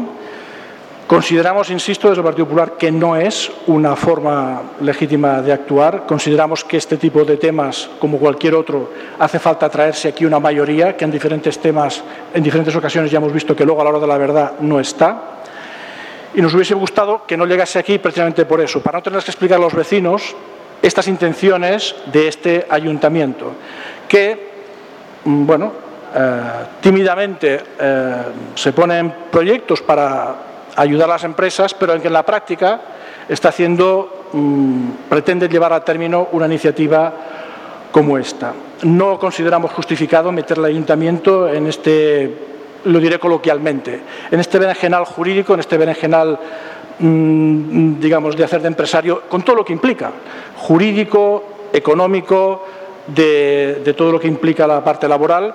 [1.10, 6.06] Consideramos, insisto, desde el Partido Popular que no es una forma legítima de actuar.
[6.06, 10.96] Consideramos que este tipo de temas, como cualquier otro, hace falta traerse aquí una mayoría,
[10.96, 12.00] que en diferentes temas,
[12.32, 14.78] en diferentes ocasiones ya hemos visto que luego a la hora de la verdad no
[14.78, 15.20] está.
[16.32, 19.32] Y nos hubiese gustado que no llegase aquí precisamente por eso, para no tener que
[19.32, 20.36] explicar a los vecinos
[20.80, 23.50] estas intenciones de este ayuntamiento,
[24.06, 24.50] que,
[25.24, 25.72] mm, bueno,
[26.14, 26.40] eh,
[26.80, 28.16] tímidamente eh,
[28.54, 30.49] se ponen proyectos para
[30.82, 32.80] ayudar a las empresas, pero en que en la práctica
[33.28, 37.12] está haciendo, mm, pretende llevar a término una iniciativa
[37.90, 38.52] como esta.
[38.82, 42.34] No consideramos justificado meter al ayuntamiento en este,
[42.84, 44.00] lo diré coloquialmente,
[44.30, 46.38] en este berenjenal jurídico, en este berenjenal
[47.02, 50.12] Mm, digamos, de hacer de empresario, con todo lo que implica,
[50.56, 52.66] jurídico, económico,
[53.06, 55.54] de, de todo lo que implica la parte laboral,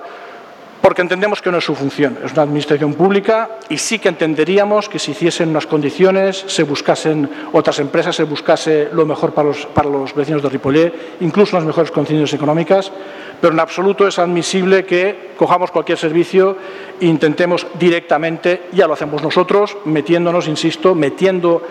[0.86, 4.88] porque entendemos que no es su función, es una administración pública y sí que entenderíamos
[4.88, 9.66] que si hiciesen unas condiciones, se buscasen otras empresas, se buscase lo mejor para los,
[9.66, 12.92] para los vecinos de Ripollet, incluso las mejores condiciones económicas,
[13.40, 16.56] pero en absoluto es admisible que cojamos cualquier servicio
[17.00, 21.62] e intentemos directamente, ya lo hacemos nosotros, metiéndonos, insisto, metiendo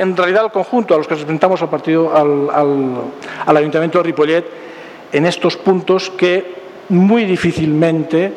[0.00, 3.02] en realidad al conjunto, a los que representamos al partido, al, al,
[3.46, 4.44] al Ayuntamiento de Ripollet,
[5.12, 6.58] en estos puntos que
[6.88, 8.32] muy difícilmente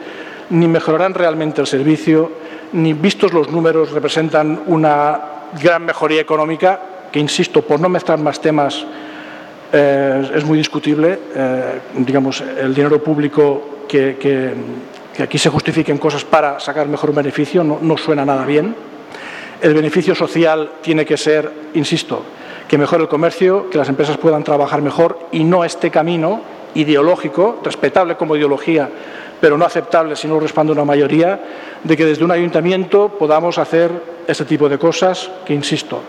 [0.50, 2.32] ni mejorarán realmente el servicio,
[2.74, 5.20] ni vistos los números representan una
[5.62, 6.82] gran mejoría económica,
[7.12, 8.86] que insisto, por no mezclar más temas,
[9.72, 14.54] eh, es muy discutible, eh, digamos, el dinero público que,
[15.22, 18.76] aquí se justifiquen cosas para sacar mejor beneficio no suena nada bien.
[19.62, 22.24] El beneficio social tiene que ser, insisto,
[22.68, 26.42] que mejore el comercio, que las empresas puedan trabajar mejor y no este camino
[26.76, 28.90] ideológico, respetable como ideología,
[29.40, 31.40] pero no aceptable si no respalda una mayoría,
[31.84, 33.92] de que desde un ayuntamiento podamos hacer
[34.28, 36.00] este tipo de cosas que, insisto,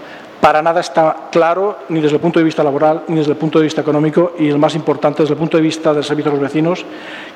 [0.41, 3.59] para nada está claro, ni desde el punto de vista laboral, ni desde el punto
[3.59, 6.35] de vista económico, y el más importante, desde el punto de vista del servicio a
[6.35, 6.85] los vecinos,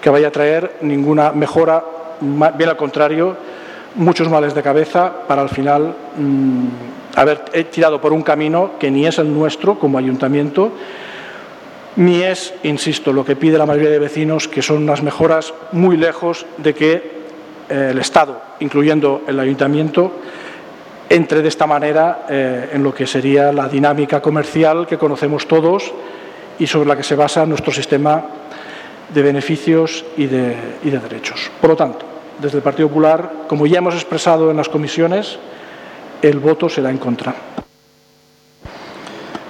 [0.00, 1.82] que vaya a traer ninguna mejora
[2.20, 3.36] bien al contrario,
[3.94, 6.66] muchos males de cabeza para al final mmm,
[7.14, 7.38] haber
[7.70, 10.72] tirado por un camino que ni es el nuestro como ayuntamiento,
[11.96, 15.96] ni es, insisto, lo que pide la mayoría de vecinos, que son unas mejoras muy
[15.96, 17.16] lejos de que
[17.68, 20.12] eh, el Estado, incluyendo el ayuntamiento,
[21.08, 25.92] entre de esta manera eh, en lo que sería la dinámica comercial que conocemos todos
[26.58, 28.24] y sobre la que se basa nuestro sistema
[29.12, 31.50] de beneficios y de, derechos.
[31.60, 32.04] Por lo tanto,
[32.40, 35.38] desde el Partido Popular, como ya hemos expresado en las comisiones,
[36.22, 37.34] el voto será en contra.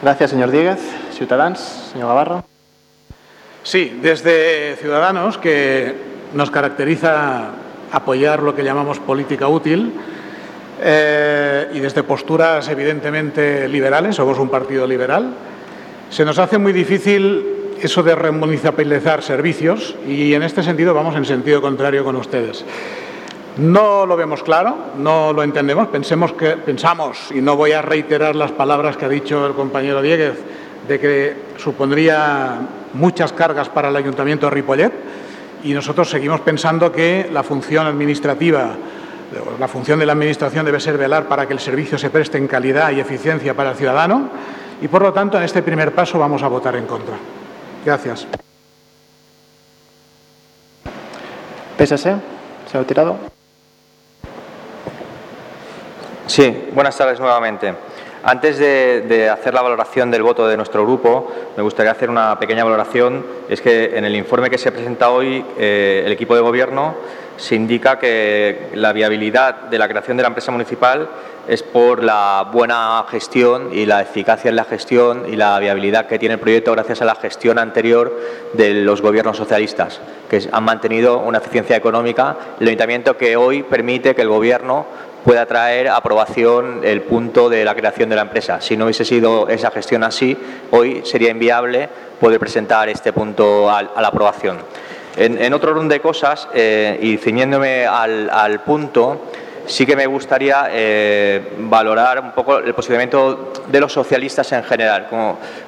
[0.03, 1.06] Gracias, señor Díez.
[1.17, 1.59] Ciudadanos,
[1.93, 2.45] señor Gavarro.
[3.63, 5.95] Sí, desde Ciudadanos, que
[6.35, 7.51] nos caracteriza
[7.91, 9.93] apoyar lo que llamamos política útil,
[10.83, 15.31] eh, y desde posturas evidentemente liberales, somos un partido liberal,
[16.11, 21.25] se nos hace muy difícil eso de remunicipalizar servicios y en este sentido vamos en
[21.25, 22.65] sentido contrario con ustedes.
[23.57, 28.37] No lo vemos claro, no lo entendemos, pensemos que, pensamos, y no voy a reiterar
[28.37, 30.39] las palabras que ha dicho el compañero Dieguez,
[30.89, 32.59] de que supondría
[32.93, 34.93] muchas cargas para el Ayuntamiento de Ripollet
[35.63, 38.75] y nosotros seguimos pensando que la función administrativa,
[39.59, 42.47] la función de la Administración debe ser velar para que el servicio se preste en
[42.47, 44.29] calidad y eficiencia para el ciudadano
[44.81, 47.17] y por lo tanto en este primer paso vamos a votar en contra.
[47.85, 48.27] Gracias.
[51.79, 52.17] PSC,
[52.71, 53.17] se ha tirado.
[56.27, 57.75] Sí, buenas tardes nuevamente.
[58.29, 62.65] Antes de, hacer la valoración del voto de nuestro grupo, me gustaría hacer una pequeña
[62.65, 63.25] valoración.
[63.49, 66.97] Es que en el informe que se presenta hoy, eh, el equipo de gobierno
[67.37, 71.09] se indica que la viabilidad de la creación de la empresa municipal
[71.47, 76.19] es por la buena gestión y la eficacia en la gestión y la viabilidad que
[76.19, 78.13] tiene el proyecto gracias a la gestión anterior
[78.55, 82.37] de los gobiernos socialistas, que han mantenido una eficiencia económica.
[82.59, 84.87] El ayuntamiento que hoy permite que el gobierno
[85.27, 88.61] pueda traer aprobación el punto de la creación de la empresa.
[88.61, 90.39] Si no hubiese sido esa gestión así,
[90.71, 91.89] hoy sería inviable
[92.21, 94.59] poder presentar este punto a, la aprobación.
[95.17, 99.23] En, otro orden de cosas, eh, y ciñéndome al, punto,
[99.67, 105.09] sí que me gustaría eh, valorar un poco el posicionamiento de los socialistas en general.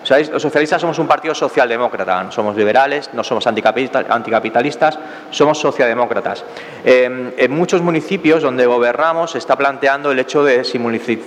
[0.08, 4.98] Los socialistas somos un partido socialdemócrata, no somos liberales, no somos anticapitalistas,
[5.30, 6.44] somos socialdemócratas.
[6.84, 10.78] Em, en muchos municipios donde gobernamos se está planteando el hecho de si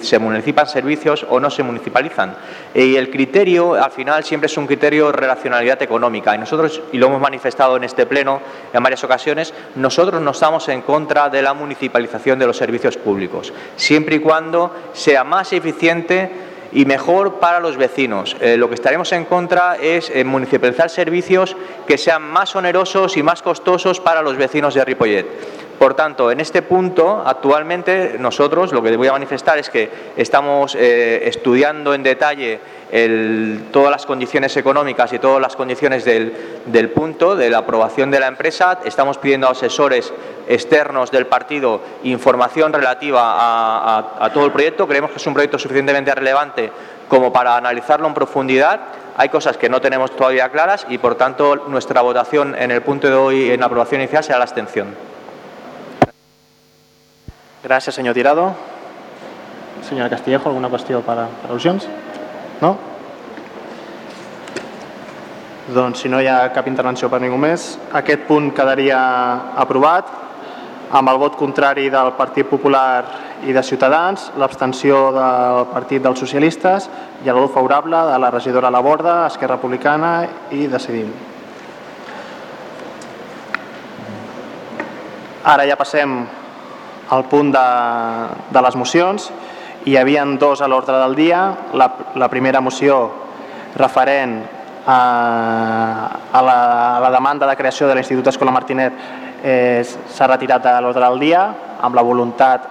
[0.02, 2.36] se municipalizan servicios o no se municipalizan.
[2.74, 6.36] Y el criterio, al final, siempre es un criterio de relacionalidad económica.
[6.36, 8.42] Y nosotros, y lo hemos manifestado en este pleno
[8.74, 13.54] en varias ocasiones, nosotros no estamos en contra de la municipalización de los servicios públicos,
[13.76, 18.36] siempre y cuando sea más eficiente y mejor para los vecinos.
[18.40, 21.56] Eh, lo que estaremos en contra es eh, municipalizar servicios
[21.88, 25.26] que sean más onerosos y más costosos para los vecinos de Ripollet.
[25.82, 30.76] Por tanto, en este punto, actualmente nosotros lo que voy a manifestar es que estamos
[30.76, 32.60] eh, estudiando en detalle
[33.72, 38.28] todas las condiciones económicas y todas las condiciones del, punto de la aprobación de la
[38.28, 38.78] empresa.
[38.86, 40.14] Estamos pidiendo a asesores
[40.48, 44.88] externos del partido información relativa a, todo el proyecto.
[44.88, 46.72] Creemos que es un proyecto suficientemente relevante
[47.08, 48.82] como para analizarlo en profundidad.
[49.18, 53.08] Hay cosas que no tenemos todavía claras y, por tanto, nuestra votación en el punto
[53.08, 55.12] de hoy en aprobación inicial será la abstención.
[57.62, 58.56] Gràcies, senyor Tirado.
[59.86, 61.86] Senyora Castillejo, alguna qüestió per, per al·lusions?
[62.58, 62.72] No?
[65.70, 68.98] Doncs si no hi ha cap intervenció per ningú més, aquest punt quedaria
[69.62, 70.10] aprovat
[70.90, 73.06] amb el vot contrari del Partit Popular
[73.46, 76.90] i de Ciutadans, l'abstenció del Partit dels Socialistes
[77.22, 80.16] i el vot favorable de la regidora Laborda, Esquerra Republicana
[80.50, 81.14] i Decidim.
[85.46, 86.24] Ara ja passem
[87.12, 87.68] el punt de,
[88.52, 89.30] de les mocions.
[89.86, 91.42] Hi havia dos a l'ordre del dia.
[91.74, 93.02] La, la primera moció
[93.76, 94.42] referent
[94.86, 95.00] a,
[96.32, 96.58] a, la,
[96.98, 98.94] a la demanda de creació de l'Institut Escola Martinet
[99.44, 101.44] eh, s'ha retirat de l'ordre del dia
[101.82, 102.70] amb la voluntat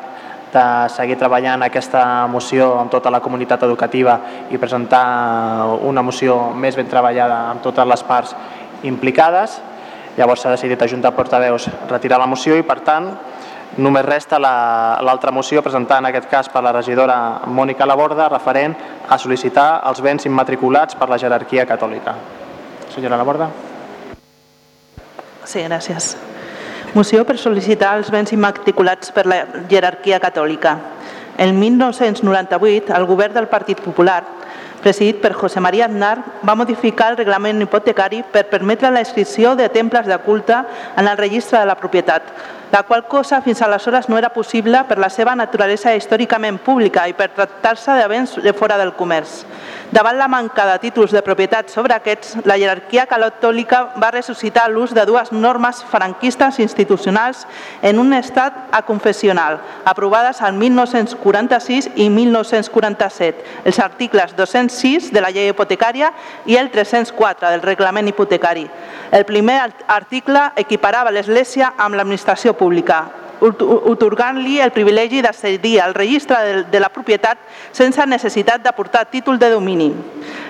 [0.51, 4.17] de seguir treballant aquesta moció amb tota la comunitat educativa
[4.51, 8.35] i presentar una moció més ben treballada amb totes les parts
[8.83, 9.61] implicades.
[10.19, 13.13] Llavors s'ha decidit a Junta de Portaveus retirar la moció i per tant
[13.79, 18.75] Només resta l'altra la, moció presentada en aquest cas per la regidora Mònica Laborda referent
[19.09, 22.17] a sol·licitar els béns immatriculats per la jerarquia catòlica.
[22.91, 23.47] Senyora Laborda.
[25.45, 26.17] Sí, gràcies.
[26.95, 30.77] Moció per sol·licitar els béns immatriculats per la jerarquia catòlica.
[31.39, 34.25] El 1998, el govern del Partit Popular,
[34.83, 39.69] presidit per José María Aznar, va modificar el reglament hipotecari per permetre la inscripció de
[39.69, 40.59] temples de culte
[40.97, 42.35] en el registre de la propietat,
[42.71, 47.15] la qual cosa fins aleshores no era possible per la seva naturalesa històricament pública i
[47.19, 49.45] per tractar-se de béns de fora del comerç.
[49.91, 54.95] Davant la manca de títols de propietat sobre aquests, la jerarquia catòlica va ressuscitar l'ús
[54.95, 57.43] de dues normes franquistes institucionals
[57.83, 65.51] en un estat aconfessional, aprovades al 1946 i 1947, els articles 206 de la llei
[65.51, 66.13] hipotecària
[66.47, 68.69] i el 304 del reglament hipotecari.
[69.11, 69.59] El primer
[69.91, 73.07] article equiparava l'Església amb l'administració pública,
[73.41, 77.39] otorgant-li el privilegi d'accedir al registre de la propietat
[77.73, 79.89] sense necessitat d'aportar títol de domini.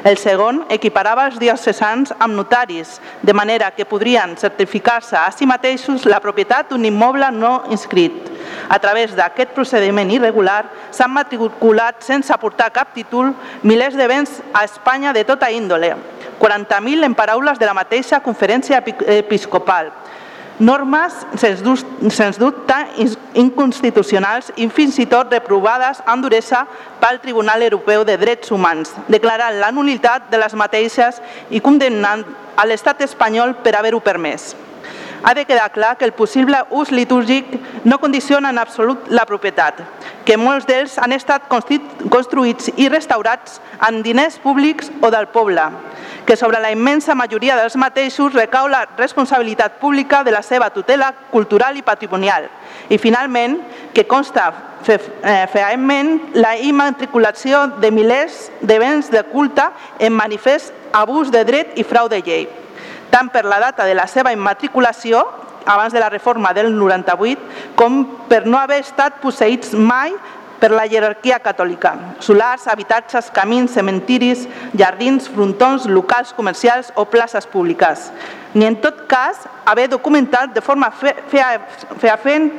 [0.04, 6.06] El segon equiparava els diocesans amb notaris, de manera que podrien certificar-se a si mateixos
[6.06, 8.26] la propietat d'un immoble no inscrit.
[8.68, 14.64] A través d'aquest procediment irregular s'han matriculat sense aportar cap títol milers de béns a
[14.64, 15.94] Espanya de tota índole,
[16.40, 18.80] 40.000 en paraules de la mateixa conferència
[19.20, 19.92] episcopal,
[20.61, 22.76] normes, sens dubte,
[23.34, 26.66] inconstitucionals i fins i tot reprovades amb duresa
[27.00, 32.66] pel Tribunal Europeu de Drets Humans, declarant la nulitat de les mateixes i condemnant a
[32.68, 34.52] l'estat espanyol per haver-ho permès.
[35.22, 37.44] Ha de quedar clar que el possible ús litúrgic
[37.84, 39.82] no condiciona en absolut la propietat,
[40.24, 45.66] que molts d'ells han estat construïts i restaurats amb diners públics o del poble,
[46.24, 51.12] que sobre la immensa majoria dels mateixos recau la responsabilitat pública de la seva tutela
[51.30, 52.48] cultural i patrimonial.
[52.88, 53.58] I finalment,
[53.92, 54.52] que consta
[54.86, 59.68] eh, feament la immatriculació de milers de béns de culte
[59.98, 62.48] en manifest abús de dret i frau de llei,
[63.11, 65.24] tant per la data de la seva immatriculació,
[65.66, 70.14] abans de la reforma del 98, com per no haver estat posseïts mai
[70.61, 71.94] per la jerarquia catòlica.
[72.20, 74.44] Solars, habitatges, camins, cementiris,
[74.76, 78.11] jardins, frontons, locals comercials o places públiques.
[78.54, 82.50] Ni en tot cas haver documentat de forma feafent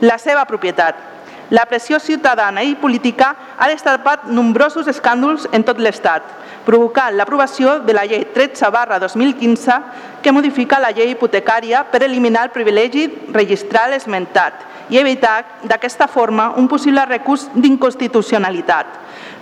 [0.00, 1.11] la seva propietat.
[1.52, 3.26] La pressió ciutadana i política
[3.60, 6.24] ha destapat nombrosos escàndols en tot l'Estat,
[6.64, 9.76] provocant l'aprovació de la llei 13 barra 2015
[10.24, 13.04] que modifica la llei hipotecària per eliminar el privilegi
[13.36, 18.86] registral esmentat i evitar d'aquesta forma un possible recurs d'inconstitucionalitat,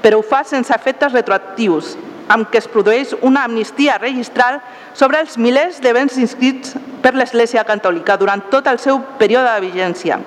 [0.03, 1.95] però ho fa sense efectes retroactius,
[2.27, 4.59] amb què es produeix una amnistia registral
[4.99, 6.75] sobre els milers de béns inscrits
[7.07, 10.19] per l'Església Catòlica durant tot el seu període de vigència.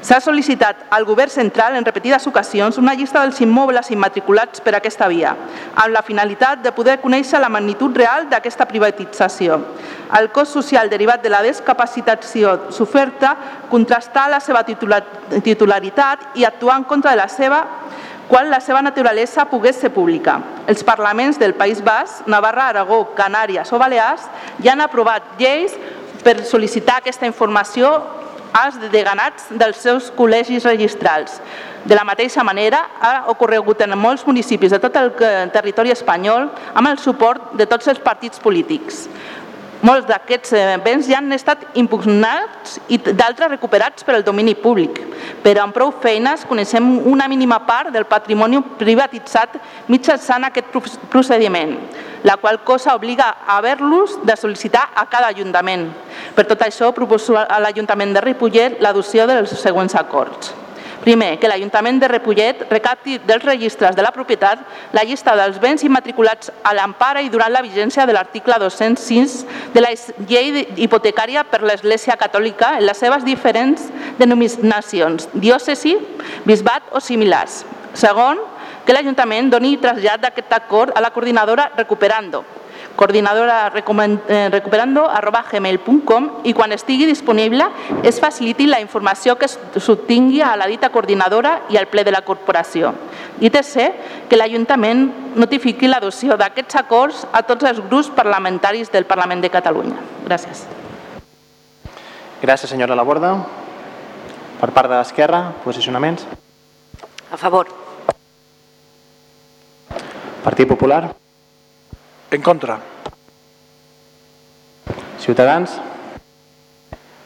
[0.00, 5.08] S'ha sol·licitat al Govern central en repetides ocasions una llista dels immobles immatriculats per aquesta
[5.12, 5.34] via,
[5.74, 9.58] amb la finalitat de poder conèixer la magnitud real d'aquesta privatització.
[10.16, 13.34] El cost social derivat de la descapacitació s'oferta
[13.68, 17.60] contrastar la seva titularitat i actuar en contra de la seva
[18.30, 20.38] quan la seva naturalesa pogués ser pública.
[20.70, 24.24] Els parlaments del País Basc, Navarra, Aragó, Canàries o Balears
[24.62, 25.76] ja han aprovat lleis
[26.24, 27.92] per sol·licitar aquesta informació
[28.52, 31.40] als deganats dels seus col·legis registrals.
[31.84, 35.12] De la mateixa manera, ha ocorregut en molts municipis de tot el
[35.54, 39.06] territori espanyol amb el suport de tots els partits polítics.
[39.80, 40.52] Molts d'aquests
[40.84, 44.98] béns ja han estat impugnats i d'altres recuperats per al domini públic,
[45.40, 49.56] però amb prou feines coneixem una mínima part del patrimoni privatitzat
[49.88, 50.68] mitjançant aquest
[51.08, 51.78] procediment,
[52.28, 55.88] la qual cosa obliga a haver-los de sol·licitar a cada ajuntament.
[56.36, 60.52] Per tot això, proposo a l'Ajuntament de Ripollet l'adopció dels següents acords.
[61.00, 64.60] Primer, que l'Ajuntament de Repollet recapti dels registres de la propietat
[64.92, 69.38] la llista dels béns immatriculats a l'empara i durant la vigència de l'article 206
[69.72, 69.94] de la
[70.28, 73.88] llei hipotecària per l'Església Catòlica en les seves diferents
[74.20, 75.96] denominacions, diòcesi,
[76.44, 77.62] bisbat o similars.
[77.96, 78.44] Segon,
[78.84, 82.44] que l'Ajuntament doni trasllat d'aquest acord a la coordinadora Recuperando,
[83.00, 87.64] coordinadora eh, recuperando arroba gmail.com i quan estigui disponible
[88.04, 92.20] es faciliti la informació que s'obtingui a la dita coordinadora i al ple de la
[92.20, 92.92] corporació.
[93.40, 93.86] I tercer,
[94.28, 99.96] que l'Ajuntament notifiqui l'adopció d'aquests acords a tots els grups parlamentaris del Parlament de Catalunya.
[100.28, 100.66] Gràcies.
[102.42, 103.32] Gràcies, senyora Laborda.
[104.60, 106.28] Per part de l'Esquerra, posicionaments.
[107.32, 107.72] A favor.
[110.44, 111.19] Partit Popular.
[112.30, 112.78] En contra.
[115.18, 115.80] Ciutadans?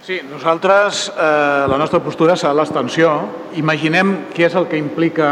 [0.05, 3.13] Sí, nosaltres, eh, la nostra postura serà l'extensió.
[3.57, 5.29] Imaginem què és el que implica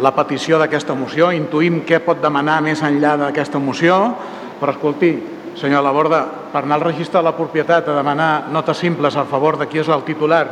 [0.00, 4.14] la petició d'aquesta moció, intuïm què pot demanar més enllà d'aquesta moció,
[4.60, 5.12] però escolti,
[5.56, 9.58] senyor Laborda, per anar al registre de la propietat a demanar notes simples a favor
[9.58, 10.46] de qui és el titular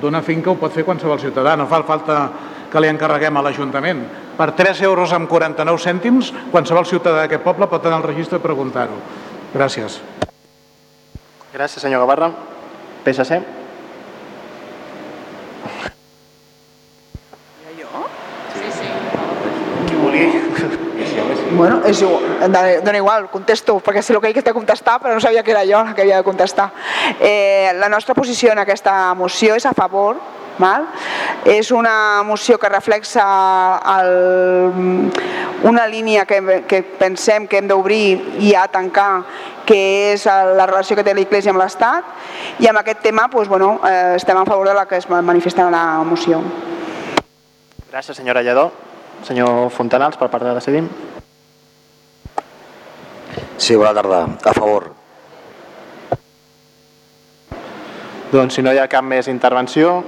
[0.00, 2.30] d'una finca ho pot fer qualsevol ciutadà, no fa falta
[2.70, 4.04] que li encarreguem a l'Ajuntament.
[4.34, 8.42] Per 3 euros amb 49 cèntims, qualsevol ciutadà d'aquest poble pot anar al registre i
[8.42, 8.98] preguntar-ho.
[9.54, 10.00] Gràcies.
[11.54, 12.32] Gràcies, senyor Gavarra.
[13.04, 13.38] PSC.
[17.78, 18.06] Jo?
[18.56, 18.88] Sí, sí.
[21.54, 22.50] Bueno, és igual,
[22.82, 25.62] dona igual, contesto, perquè sé el que he de contestar, però no sabia que era
[25.62, 26.72] jo la que havia de contestar.
[27.20, 30.18] Eh, la nostra posició en aquesta moció és a favor
[30.58, 30.86] Val?
[31.44, 33.24] És una moció que reflexa
[33.96, 35.10] el,
[35.64, 39.24] una línia que, que pensem que hem d'obrir i a tancar,
[39.66, 42.06] que és la relació que té l'Iglésia amb l'Estat,
[42.60, 45.66] i amb aquest tema doncs, bueno, eh, estem a favor de la que es manifesta
[45.66, 46.42] en la moció.
[47.90, 48.70] Gràcies, senyora Lledó.
[49.24, 50.88] Senyor Fontanals, per part de Decidim.
[53.56, 54.26] Sí, bona tarda.
[54.44, 54.90] A favor.
[58.32, 60.02] Doncs si no hi ha cap més intervenció,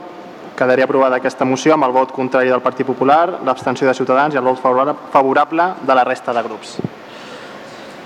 [0.57, 4.40] quedaria aprovada aquesta moció amb el vot contrari del Partit Popular, l'abstenció de Ciutadans i
[4.40, 6.78] el vot favorable de la resta de grups.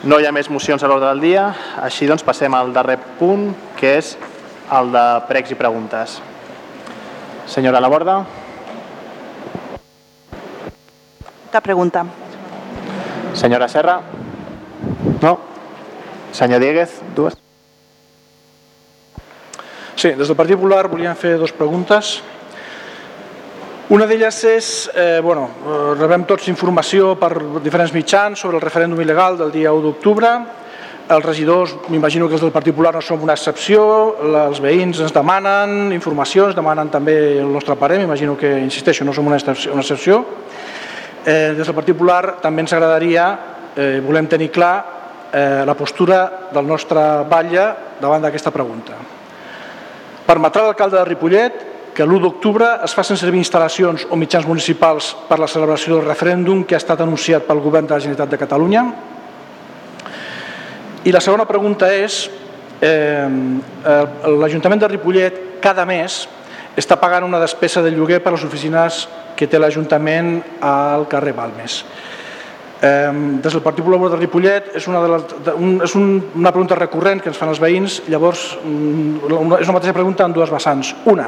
[0.02, 1.44] No hi ha més mocions a l'ordre del dia,
[1.80, 4.14] així doncs passem al darrer punt, que és
[4.72, 6.16] el de pregs i preguntes.
[7.50, 8.22] Senyora Laborda.
[11.50, 12.04] Cap pregunta.
[13.34, 14.00] Senyora Serra.
[15.20, 15.38] No.
[16.32, 17.36] Senyor Dieguez, dues.
[20.00, 22.20] Sí, des del Partit Popular volíem fer dues preguntes.
[23.90, 29.00] Una d'elles és, eh, bueno, eh, rebem tots informació per diferents mitjans sobre el referèndum
[29.02, 30.28] il·legal del dia 1 d'octubre.
[31.08, 35.12] Els regidors, m'imagino que els del Partit Popular no som una excepció, els veïns ens
[35.12, 40.24] demanen informació, ens demanen també el nostre parer, m'imagino que, insisteixo, no som una excepció.
[41.26, 43.38] Eh, des del Partit Popular també ens agradaria,
[43.74, 44.84] eh, volem tenir clar
[45.32, 48.92] eh, la postura del nostre batlle davant d'aquesta pregunta.
[50.28, 51.69] Permetrà l'alcalde de Ripollet
[52.00, 56.62] que l'1 d'octubre es facin servir instal·lacions o mitjans municipals per la celebració del referèndum
[56.64, 58.84] que ha estat anunciat pel govern de la Generalitat de Catalunya.
[61.04, 62.22] I la segona pregunta és,
[62.80, 63.28] eh,
[64.24, 66.26] l'Ajuntament de Ripollet cada mes
[66.74, 71.36] està pagant una despesa de lloguer per a les oficines que té l'Ajuntament al carrer
[71.36, 71.84] Balmes.
[72.80, 76.78] Des del Partit Popular de Ripollet és, una, de les, un, és un, una pregunta
[76.78, 80.94] recurrent que ens fan els veïns, llavors mm, és una mateixa pregunta en dues vessants.
[81.12, 81.26] Una,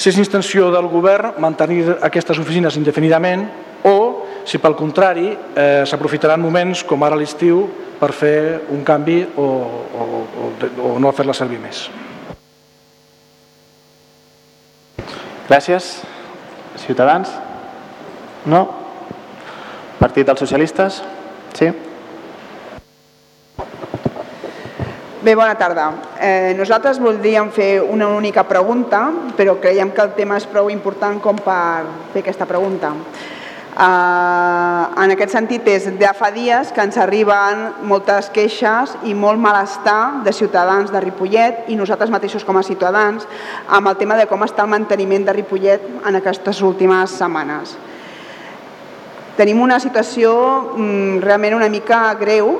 [0.00, 3.44] si és intenció del govern mantenir aquestes oficines indefinidament
[3.84, 7.66] o si pel contrari eh, s'aprofitaran moments com ara l'estiu
[8.00, 8.38] per fer
[8.72, 10.50] un canvi o, o, o,
[10.88, 11.84] o no fer-la servir més.
[15.48, 15.98] Gràcies.
[16.80, 17.28] Ciutadans?
[18.48, 18.87] No?
[19.98, 21.00] Partit dels Socialistes?
[21.58, 21.66] Sí?
[25.18, 25.88] Bé, bona tarda.
[26.22, 31.18] Eh, nosaltres voldríem fer una única pregunta, però creiem que el tema és prou important
[31.18, 31.82] com per
[32.12, 32.92] fer aquesta pregunta.
[32.94, 39.42] Eh, en aquest sentit, és de fa dies que ens arriben moltes queixes i molt
[39.42, 43.26] malestar de ciutadans de Ripollet i nosaltres mateixos com a ciutadans
[43.66, 47.74] amb el tema de com està el manteniment de Ripollet en aquestes últimes setmanes.
[49.38, 50.32] Tenim una situació
[50.74, 52.56] mm, realment una mica greu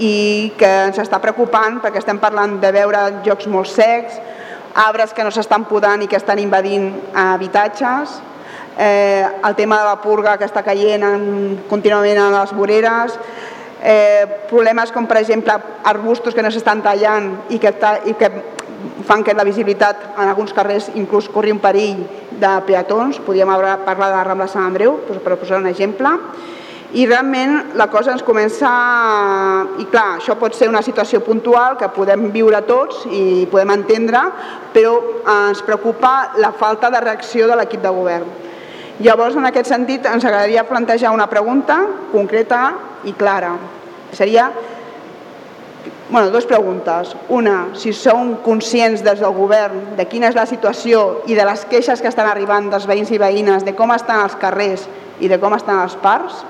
[0.00, 4.16] i que ens està preocupant perquè estem parlant de veure jocs molt secs,
[4.80, 8.16] arbres que no s'estan podant i que estan invadint habitatges,
[8.78, 11.28] eh, el tema de la purga que està caient en,
[11.68, 13.20] contínuament a les voreres,
[13.84, 15.54] eh, problemes com per exemple
[15.84, 17.76] arbustos que no s'estan tallant i que,
[18.08, 18.32] i que
[19.04, 22.02] fan que la visibilitat en alguns carrers inclús corri un perill
[22.40, 23.50] de peatons, podríem
[23.84, 26.10] parlar de la Rambla Sant Andreu, per posar un exemple,
[26.94, 28.70] i realment la cosa ens comença...
[29.82, 34.20] I clar, això pot ser una situació puntual que podem viure tots i podem entendre,
[34.74, 34.94] però
[35.48, 38.28] ens preocupa la falta de reacció de l'equip de govern.
[39.02, 41.80] Llavors, en aquest sentit, ens agradaria plantejar una pregunta
[42.12, 42.60] concreta
[43.10, 43.56] i clara.
[44.14, 44.52] Seria
[46.10, 47.14] bueno, dues preguntes.
[47.28, 51.64] Una, si som conscients des del govern de quina és la situació i de les
[51.70, 54.84] queixes que estan arribant dels veïns i veïnes, de com estan els carrers
[55.20, 56.44] i de com estan els parcs.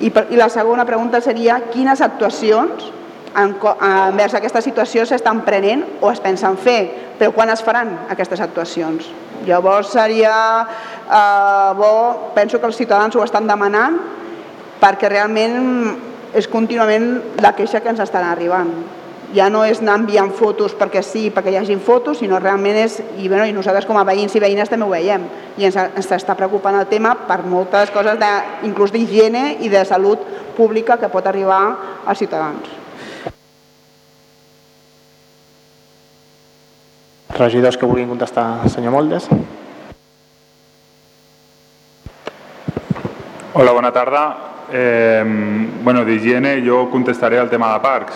[0.00, 2.88] I, i la segona pregunta seria quines actuacions
[3.32, 6.80] envers aquesta situació s'estan prenent o es pensen fer,
[7.18, 9.08] però quan es faran aquestes actuacions?
[9.46, 13.98] Llavors seria eh, bo, penso que els ciutadans ho estan demanant
[14.82, 18.72] perquè realment és contínuament la queixa que ens estan arribant.
[19.32, 22.98] Ja no és anar enviant fotos perquè sí, perquè hi hagin fotos, sinó realment és,
[23.16, 25.24] i, bueno, i nosaltres com a veïns i veïnes també ho veiem,
[25.56, 28.30] i ens, ens està preocupant el tema per moltes coses, de,
[28.68, 30.20] inclús d'higiene i de salut
[30.56, 31.62] pública que pot arribar
[32.04, 32.68] als ciutadans.
[37.32, 39.30] Regidors que vulguin contestar, senyor Moldes.
[43.54, 44.22] Hola, bona tarda.
[44.74, 45.22] Eh,
[45.84, 48.14] bueno, d'higiene jo contestaré al tema de parcs.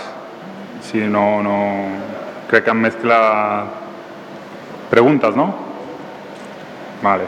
[0.81, 1.57] Si no, no...
[2.49, 3.19] Crec que em mescla
[4.89, 5.51] preguntes, no?
[7.03, 7.27] Vale.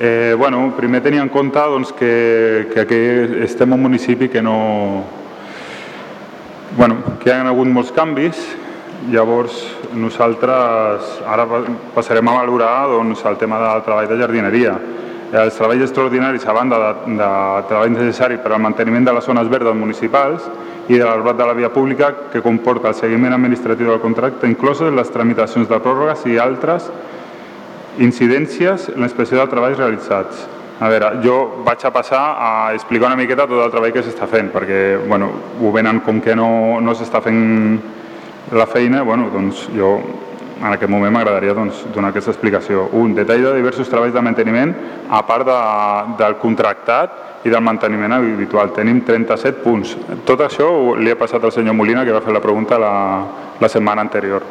[0.00, 3.00] Eh, bueno, primer tenir en compte doncs, que, que aquí
[3.44, 5.04] estem en un municipi que no...
[6.76, 8.40] Bueno, que hi ha hagut molts canvis,
[9.10, 9.60] llavors
[9.94, 11.46] nosaltres ara
[11.94, 14.74] passarem a valorar doncs, el tema del treball de jardineria.
[15.30, 17.26] Els treballs extraordinaris, a banda de, de
[17.68, 20.48] treball necessari per al manteniment de les zones verdes municipals
[20.90, 24.90] i de l'arbrat de la via pública que comporta el seguiment administratiu del contracte, incloses
[24.90, 26.88] les tramitacions de pròrrogues i altres
[28.02, 30.48] incidències en l'expressió de treballs realitzats.
[30.80, 34.26] A veure, jo vaig a passar a explicar una miqueta tot el treball que s'està
[34.26, 37.78] fent, perquè bueno, ho venen com que no, no s'està fent
[38.50, 39.94] la feina, bueno, doncs jo
[40.60, 42.84] en aquest moment m'agradaria doncs, donar aquesta explicació.
[43.00, 44.74] Un, detall de diversos treballs de manteniment
[45.08, 45.60] a part de,
[46.20, 48.74] del contractat i del manteniment habitual.
[48.76, 49.94] Tenim 37 punts.
[50.28, 50.68] Tot això
[51.00, 52.92] li he passat al senyor Molina, que va fer la pregunta la,
[53.60, 54.44] la setmana anterior.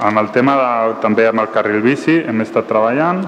[0.00, 3.22] Amb el tema de, també amb el carril bici hem estat treballant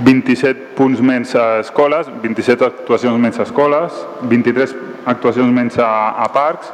[0.00, 3.98] 27 punts menys a escoles, 27 actuacions menys a escoles,
[4.30, 4.72] 23
[5.12, 6.70] actuacions menys a, a parcs,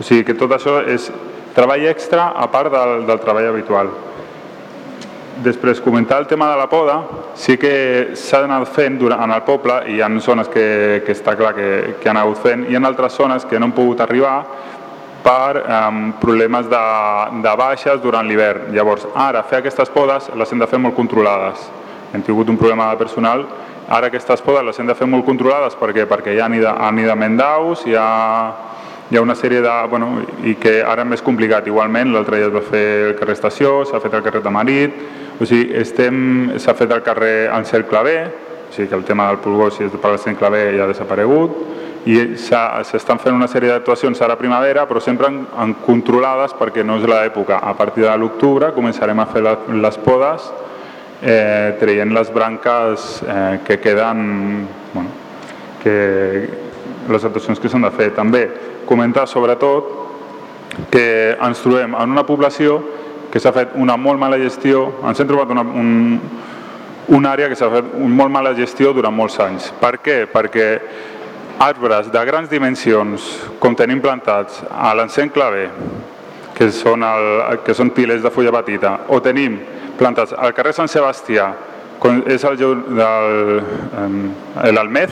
[0.00, 1.06] o sigui que tot això és
[1.56, 3.90] treball extra a part del, del treball habitual.
[5.44, 6.96] Després, comentar el tema de la poda,
[7.36, 11.12] sí que s'ha d'anar fent durant, en el poble i hi ha zones que, que
[11.12, 11.68] està clar que,
[12.00, 14.38] que han hagut fent, i ha altres zones que no han pogut arribar
[15.26, 16.82] per um, problemes de,
[17.44, 18.70] de baixes durant l'hivern.
[18.72, 21.66] Llavors, ara fer aquestes podes les hem de fer molt controlades.
[22.14, 23.44] Hem tingut un problema de personal,
[23.88, 27.84] ara aquestes podes les hem de fer molt controlades perquè, perquè hi ha anidament d'aus,
[27.86, 28.06] hi ha,
[29.10, 29.74] hi ha una sèrie de...
[29.90, 31.68] Bueno, i que ara és més complicat.
[31.70, 34.98] Igualment, l'altre dia es va fer el carrer Estació, s'ha fet el carrer Tamarit,
[35.38, 36.18] o sigui, estem,
[36.58, 38.16] s'ha fet el carrer en cercle B,
[38.66, 40.90] o sigui que el tema del pulgó, si és per al cercle B, ja ha
[40.90, 41.62] desaparegut,
[42.06, 46.84] i s'estan fent una sèrie d'actuacions ara a primavera però sempre en, en controlades perquè
[46.86, 47.58] no és l'època.
[47.58, 50.46] A partir de l'octubre començarem a fer la, les podes
[51.22, 55.10] eh, traient les branques eh, que queden bueno,
[55.82, 55.96] que
[57.10, 58.12] les actuacions que s'han de fer.
[58.14, 58.46] També
[58.86, 60.06] comentar sobretot
[60.92, 62.78] que ens trobem en una població
[63.32, 66.20] que s'ha fet una molt mala gestió, ens hem trobat una, un,
[67.16, 69.70] una àrea que s'ha fet una molt mala gestió durant molts anys.
[69.80, 70.16] Per què?
[70.32, 70.68] Perquè
[71.62, 73.26] arbres de grans dimensions,
[73.60, 75.68] com tenim plantats a l'encent clavé,
[76.56, 79.58] que són, el, que són pilers de fulla petita, o tenim
[79.98, 81.50] plantats al carrer Sant Sebastià,
[82.28, 83.08] és el de
[84.72, 85.10] l'Almez,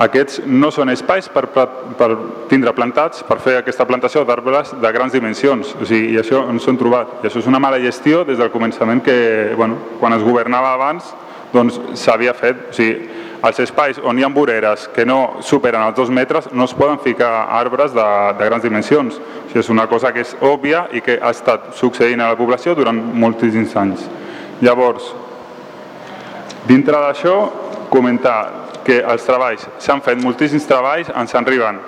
[0.00, 2.08] aquests no són espais per, per
[2.48, 6.68] tindre plantats, per fer aquesta plantació d'arbres de grans dimensions, o sigui, i això ens
[6.68, 7.18] hem trobat.
[7.20, 9.16] I això és una mala gestió des del començament que,
[9.58, 11.10] bueno, quan es governava abans,
[11.52, 12.70] doncs s'havia fet.
[12.70, 13.10] O sigui,
[13.44, 16.98] als espais on hi ha voreres que no superen els dos metres no es poden
[17.00, 19.20] ficar arbres de, de grans dimensions.
[19.20, 22.40] O sigui, és una cosa que és òbvia i que ha estat succeint a la
[22.40, 24.08] població durant moltíssims anys.
[24.64, 25.12] Llavors,
[26.68, 27.36] dintre d'això,
[27.92, 31.80] comentar que els treballs, s'han fet moltíssims treballs, ens arriben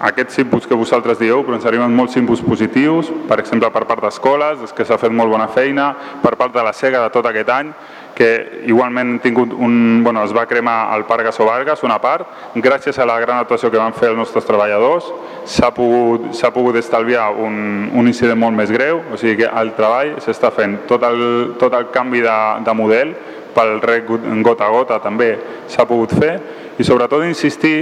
[0.00, 4.06] aquests símbols que vosaltres dieu, però ens arriben molts símbols positius, per exemple per part
[4.06, 5.90] d'escoles, que s'ha fet molt bona feina,
[6.22, 7.72] per part de la SEGA de tot aquest any,
[8.16, 8.30] que
[8.68, 12.26] igualment hem tingut un, bueno, es va cremar al Parc Gasso Vargas una part,
[12.56, 15.08] gràcies a la gran actuació que van fer els nostres treballadors
[15.48, 20.16] s'ha pogut, pogut estalviar un, un incident molt més greu, o sigui que el treball
[20.24, 23.14] s'està fent, tot el, tot el canvi de, de model
[23.54, 24.08] pel rec
[24.44, 25.32] gota a gota també
[25.68, 26.34] s'ha pogut fer
[26.78, 27.78] i sobretot insistir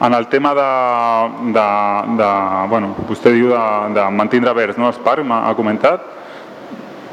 [0.00, 1.66] en el tema de, de,
[2.16, 2.28] de
[2.68, 3.64] bueno, vostè diu de,
[3.94, 4.88] de mantindre verds, no?
[4.88, 6.06] El parc ha comentat,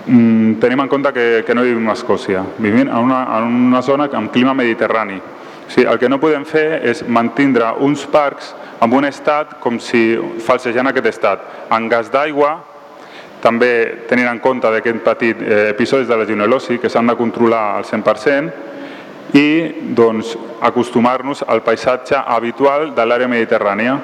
[0.05, 3.81] mm, tenim en compte que, que no vivim a Escòcia, vivim en una, en una
[3.83, 5.19] zona amb clima mediterrani.
[5.19, 9.81] O sigui, el que no podem fer és mantindre uns parcs amb un estat com
[9.83, 11.43] si falsejant aquest estat,
[11.75, 12.55] en gas d'aigua,
[13.47, 13.71] també
[14.09, 17.87] tenint en compte d'aquest petit eh, episodis de la legionel·losi que s'han de controlar al
[17.87, 19.47] 100% i
[19.95, 23.97] doncs, acostumar-nos al paisatge habitual de l'àrea mediterrània.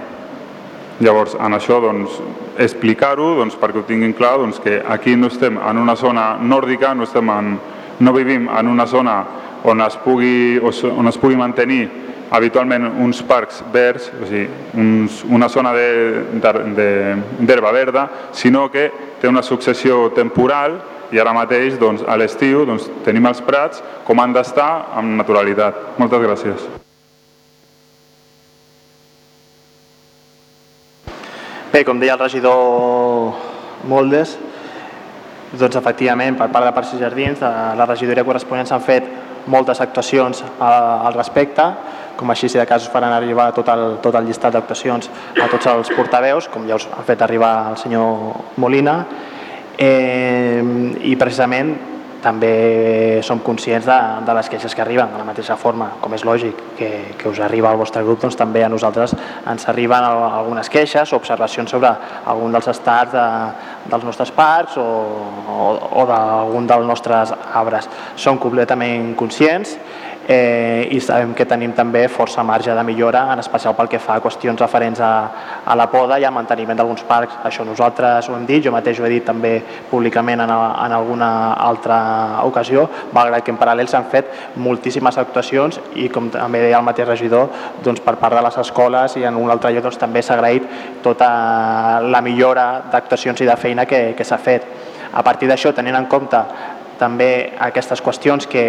[1.03, 2.19] Llavors, en això, doncs,
[2.63, 6.93] explicar-ho doncs, perquè ho tinguin clar doncs, que aquí no estem en una zona nòrdica,
[6.93, 7.55] no, estem en,
[7.99, 9.17] no vivim en una zona
[9.63, 11.87] on es pugui, on es pugui mantenir
[12.33, 14.47] habitualment uns parcs verds, o sigui,
[14.81, 18.89] uns, una zona d'herba verda, sinó que
[19.21, 20.79] té una successió temporal
[21.13, 25.99] i ara mateix doncs, a l'estiu doncs, tenim els prats com han d'estar amb naturalitat.
[26.01, 26.65] Moltes gràcies.
[31.73, 33.33] Bé, com deia el regidor
[33.89, 34.35] Moldes,
[35.53, 39.09] doncs efectivament per part de Parcs i Jardins de la regidoria corresponent s'han fet
[39.53, 41.65] moltes actuacions al respecte,
[42.17, 45.09] com així si de cas us faran arribar tot el, tot el llistat d'actuacions
[45.41, 48.99] a tots els portaveus, com ja us ha fet arribar el senyor Molina,
[49.77, 50.61] eh,
[51.03, 51.73] i precisament
[52.23, 56.23] també som conscients de, de les queixes que arriben de la mateixa forma, com és
[56.25, 56.89] lògic que,
[57.19, 59.11] que us arriba al vostre grup, doncs també a nosaltres
[59.51, 61.91] ens arriben algunes queixes o observacions sobre
[62.31, 63.25] algun dels estats de,
[63.91, 65.67] dels nostres parcs o, o,
[65.99, 67.91] o d'algun dels nostres arbres.
[68.15, 69.75] Som completament conscients
[70.27, 74.15] eh, i sabem que tenim també força marge de millora, en especial pel que fa
[74.17, 75.11] a qüestions referents a,
[75.65, 77.35] a la poda i al manteniment d'alguns parcs.
[77.43, 79.53] Això nosaltres ho hem dit, jo mateix ho he dit també
[79.89, 81.99] públicament en, en alguna altra
[82.47, 87.09] ocasió, malgrat que en paral·lel s'han fet moltíssimes actuacions i com també deia el mateix
[87.09, 87.49] regidor,
[87.83, 90.69] doncs per part de les escoles i en un altre lloc doncs, també s'ha agraït
[91.03, 94.65] tota la millora d'actuacions i de feina que, que s'ha fet.
[95.13, 96.39] A partir d'això, tenint en compte
[96.97, 98.63] també aquestes qüestions que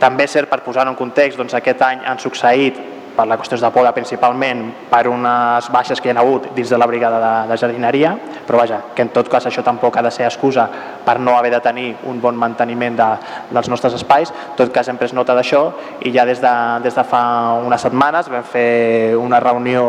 [0.00, 2.78] també és cert, per posar en context, doncs aquest any han succeït
[3.16, 6.78] per la qüestió de poda principalment per unes baixes que hi ha hagut dins de
[6.78, 8.12] la brigada de, de jardineria,
[8.46, 10.66] però vaja, que en tot cas això tampoc ha de ser excusa
[11.06, 13.08] per no haver de tenir un bon manteniment de,
[13.56, 15.64] dels nostres espais, en tot cas hem pres nota d'això
[16.04, 17.22] i ja des de, des de fa
[17.64, 19.86] unes setmanes vam fer una reunió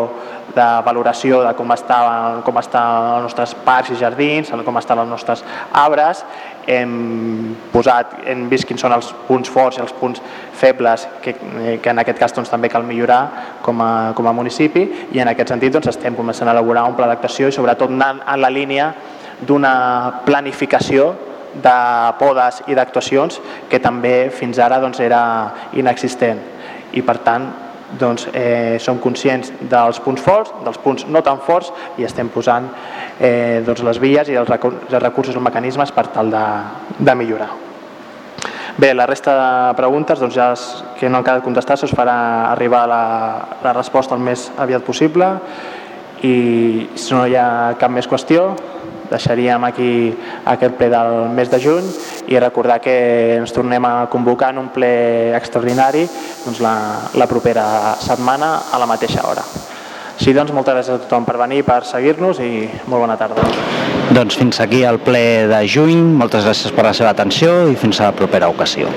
[0.56, 1.98] de valoració de com està,
[2.46, 2.84] com està
[3.18, 5.44] els nostres parcs i jardins, com estan els nostres
[5.76, 6.24] arbres.
[6.68, 10.24] Hem posat, hem vist quins són els punts forts i els punts
[10.58, 11.36] febles que,
[11.82, 13.22] que en aquest cas doncs, també cal millorar
[13.64, 14.84] com a, com a municipi
[15.16, 18.20] i en aquest sentit doncs, estem començant a elaborar un pla d'actuació i sobretot anant
[18.26, 18.90] en la línia
[19.48, 21.14] d'una planificació
[21.64, 21.78] de
[22.20, 23.40] podes i d'actuacions
[23.70, 25.22] que també fins ara doncs, era
[25.78, 26.44] inexistent
[26.98, 27.48] i per tant
[28.00, 32.68] doncs, eh, som conscients dels punts forts, dels punts no tan forts i estem posant
[33.20, 36.44] eh, doncs, les vies i els recursos, i els mecanismes per tal de,
[37.00, 37.50] de millorar.
[38.78, 40.68] Bé, la resta de preguntes doncs, ja es,
[41.00, 42.18] que no han quedat contestar us farà
[42.52, 43.04] arribar la,
[43.64, 45.32] la resposta el més aviat possible
[46.22, 48.52] i si no hi ha cap més qüestió
[49.12, 49.92] deixaríem aquí
[50.46, 51.88] aquest ple del mes de juny
[52.28, 52.98] i recordar que
[53.38, 54.92] ens tornem a convocar en un ple
[55.38, 56.06] extraordinari
[56.46, 56.76] doncs la,
[57.16, 59.46] la propera setmana a la mateixa hora.
[60.18, 63.46] Així doncs, moltes gràcies a tothom per venir, per seguir-nos i molt bona tarda.
[64.18, 68.02] Doncs fins aquí el ple de juny, moltes gràcies per la seva atenció i fins
[68.02, 68.90] a la propera ocasió.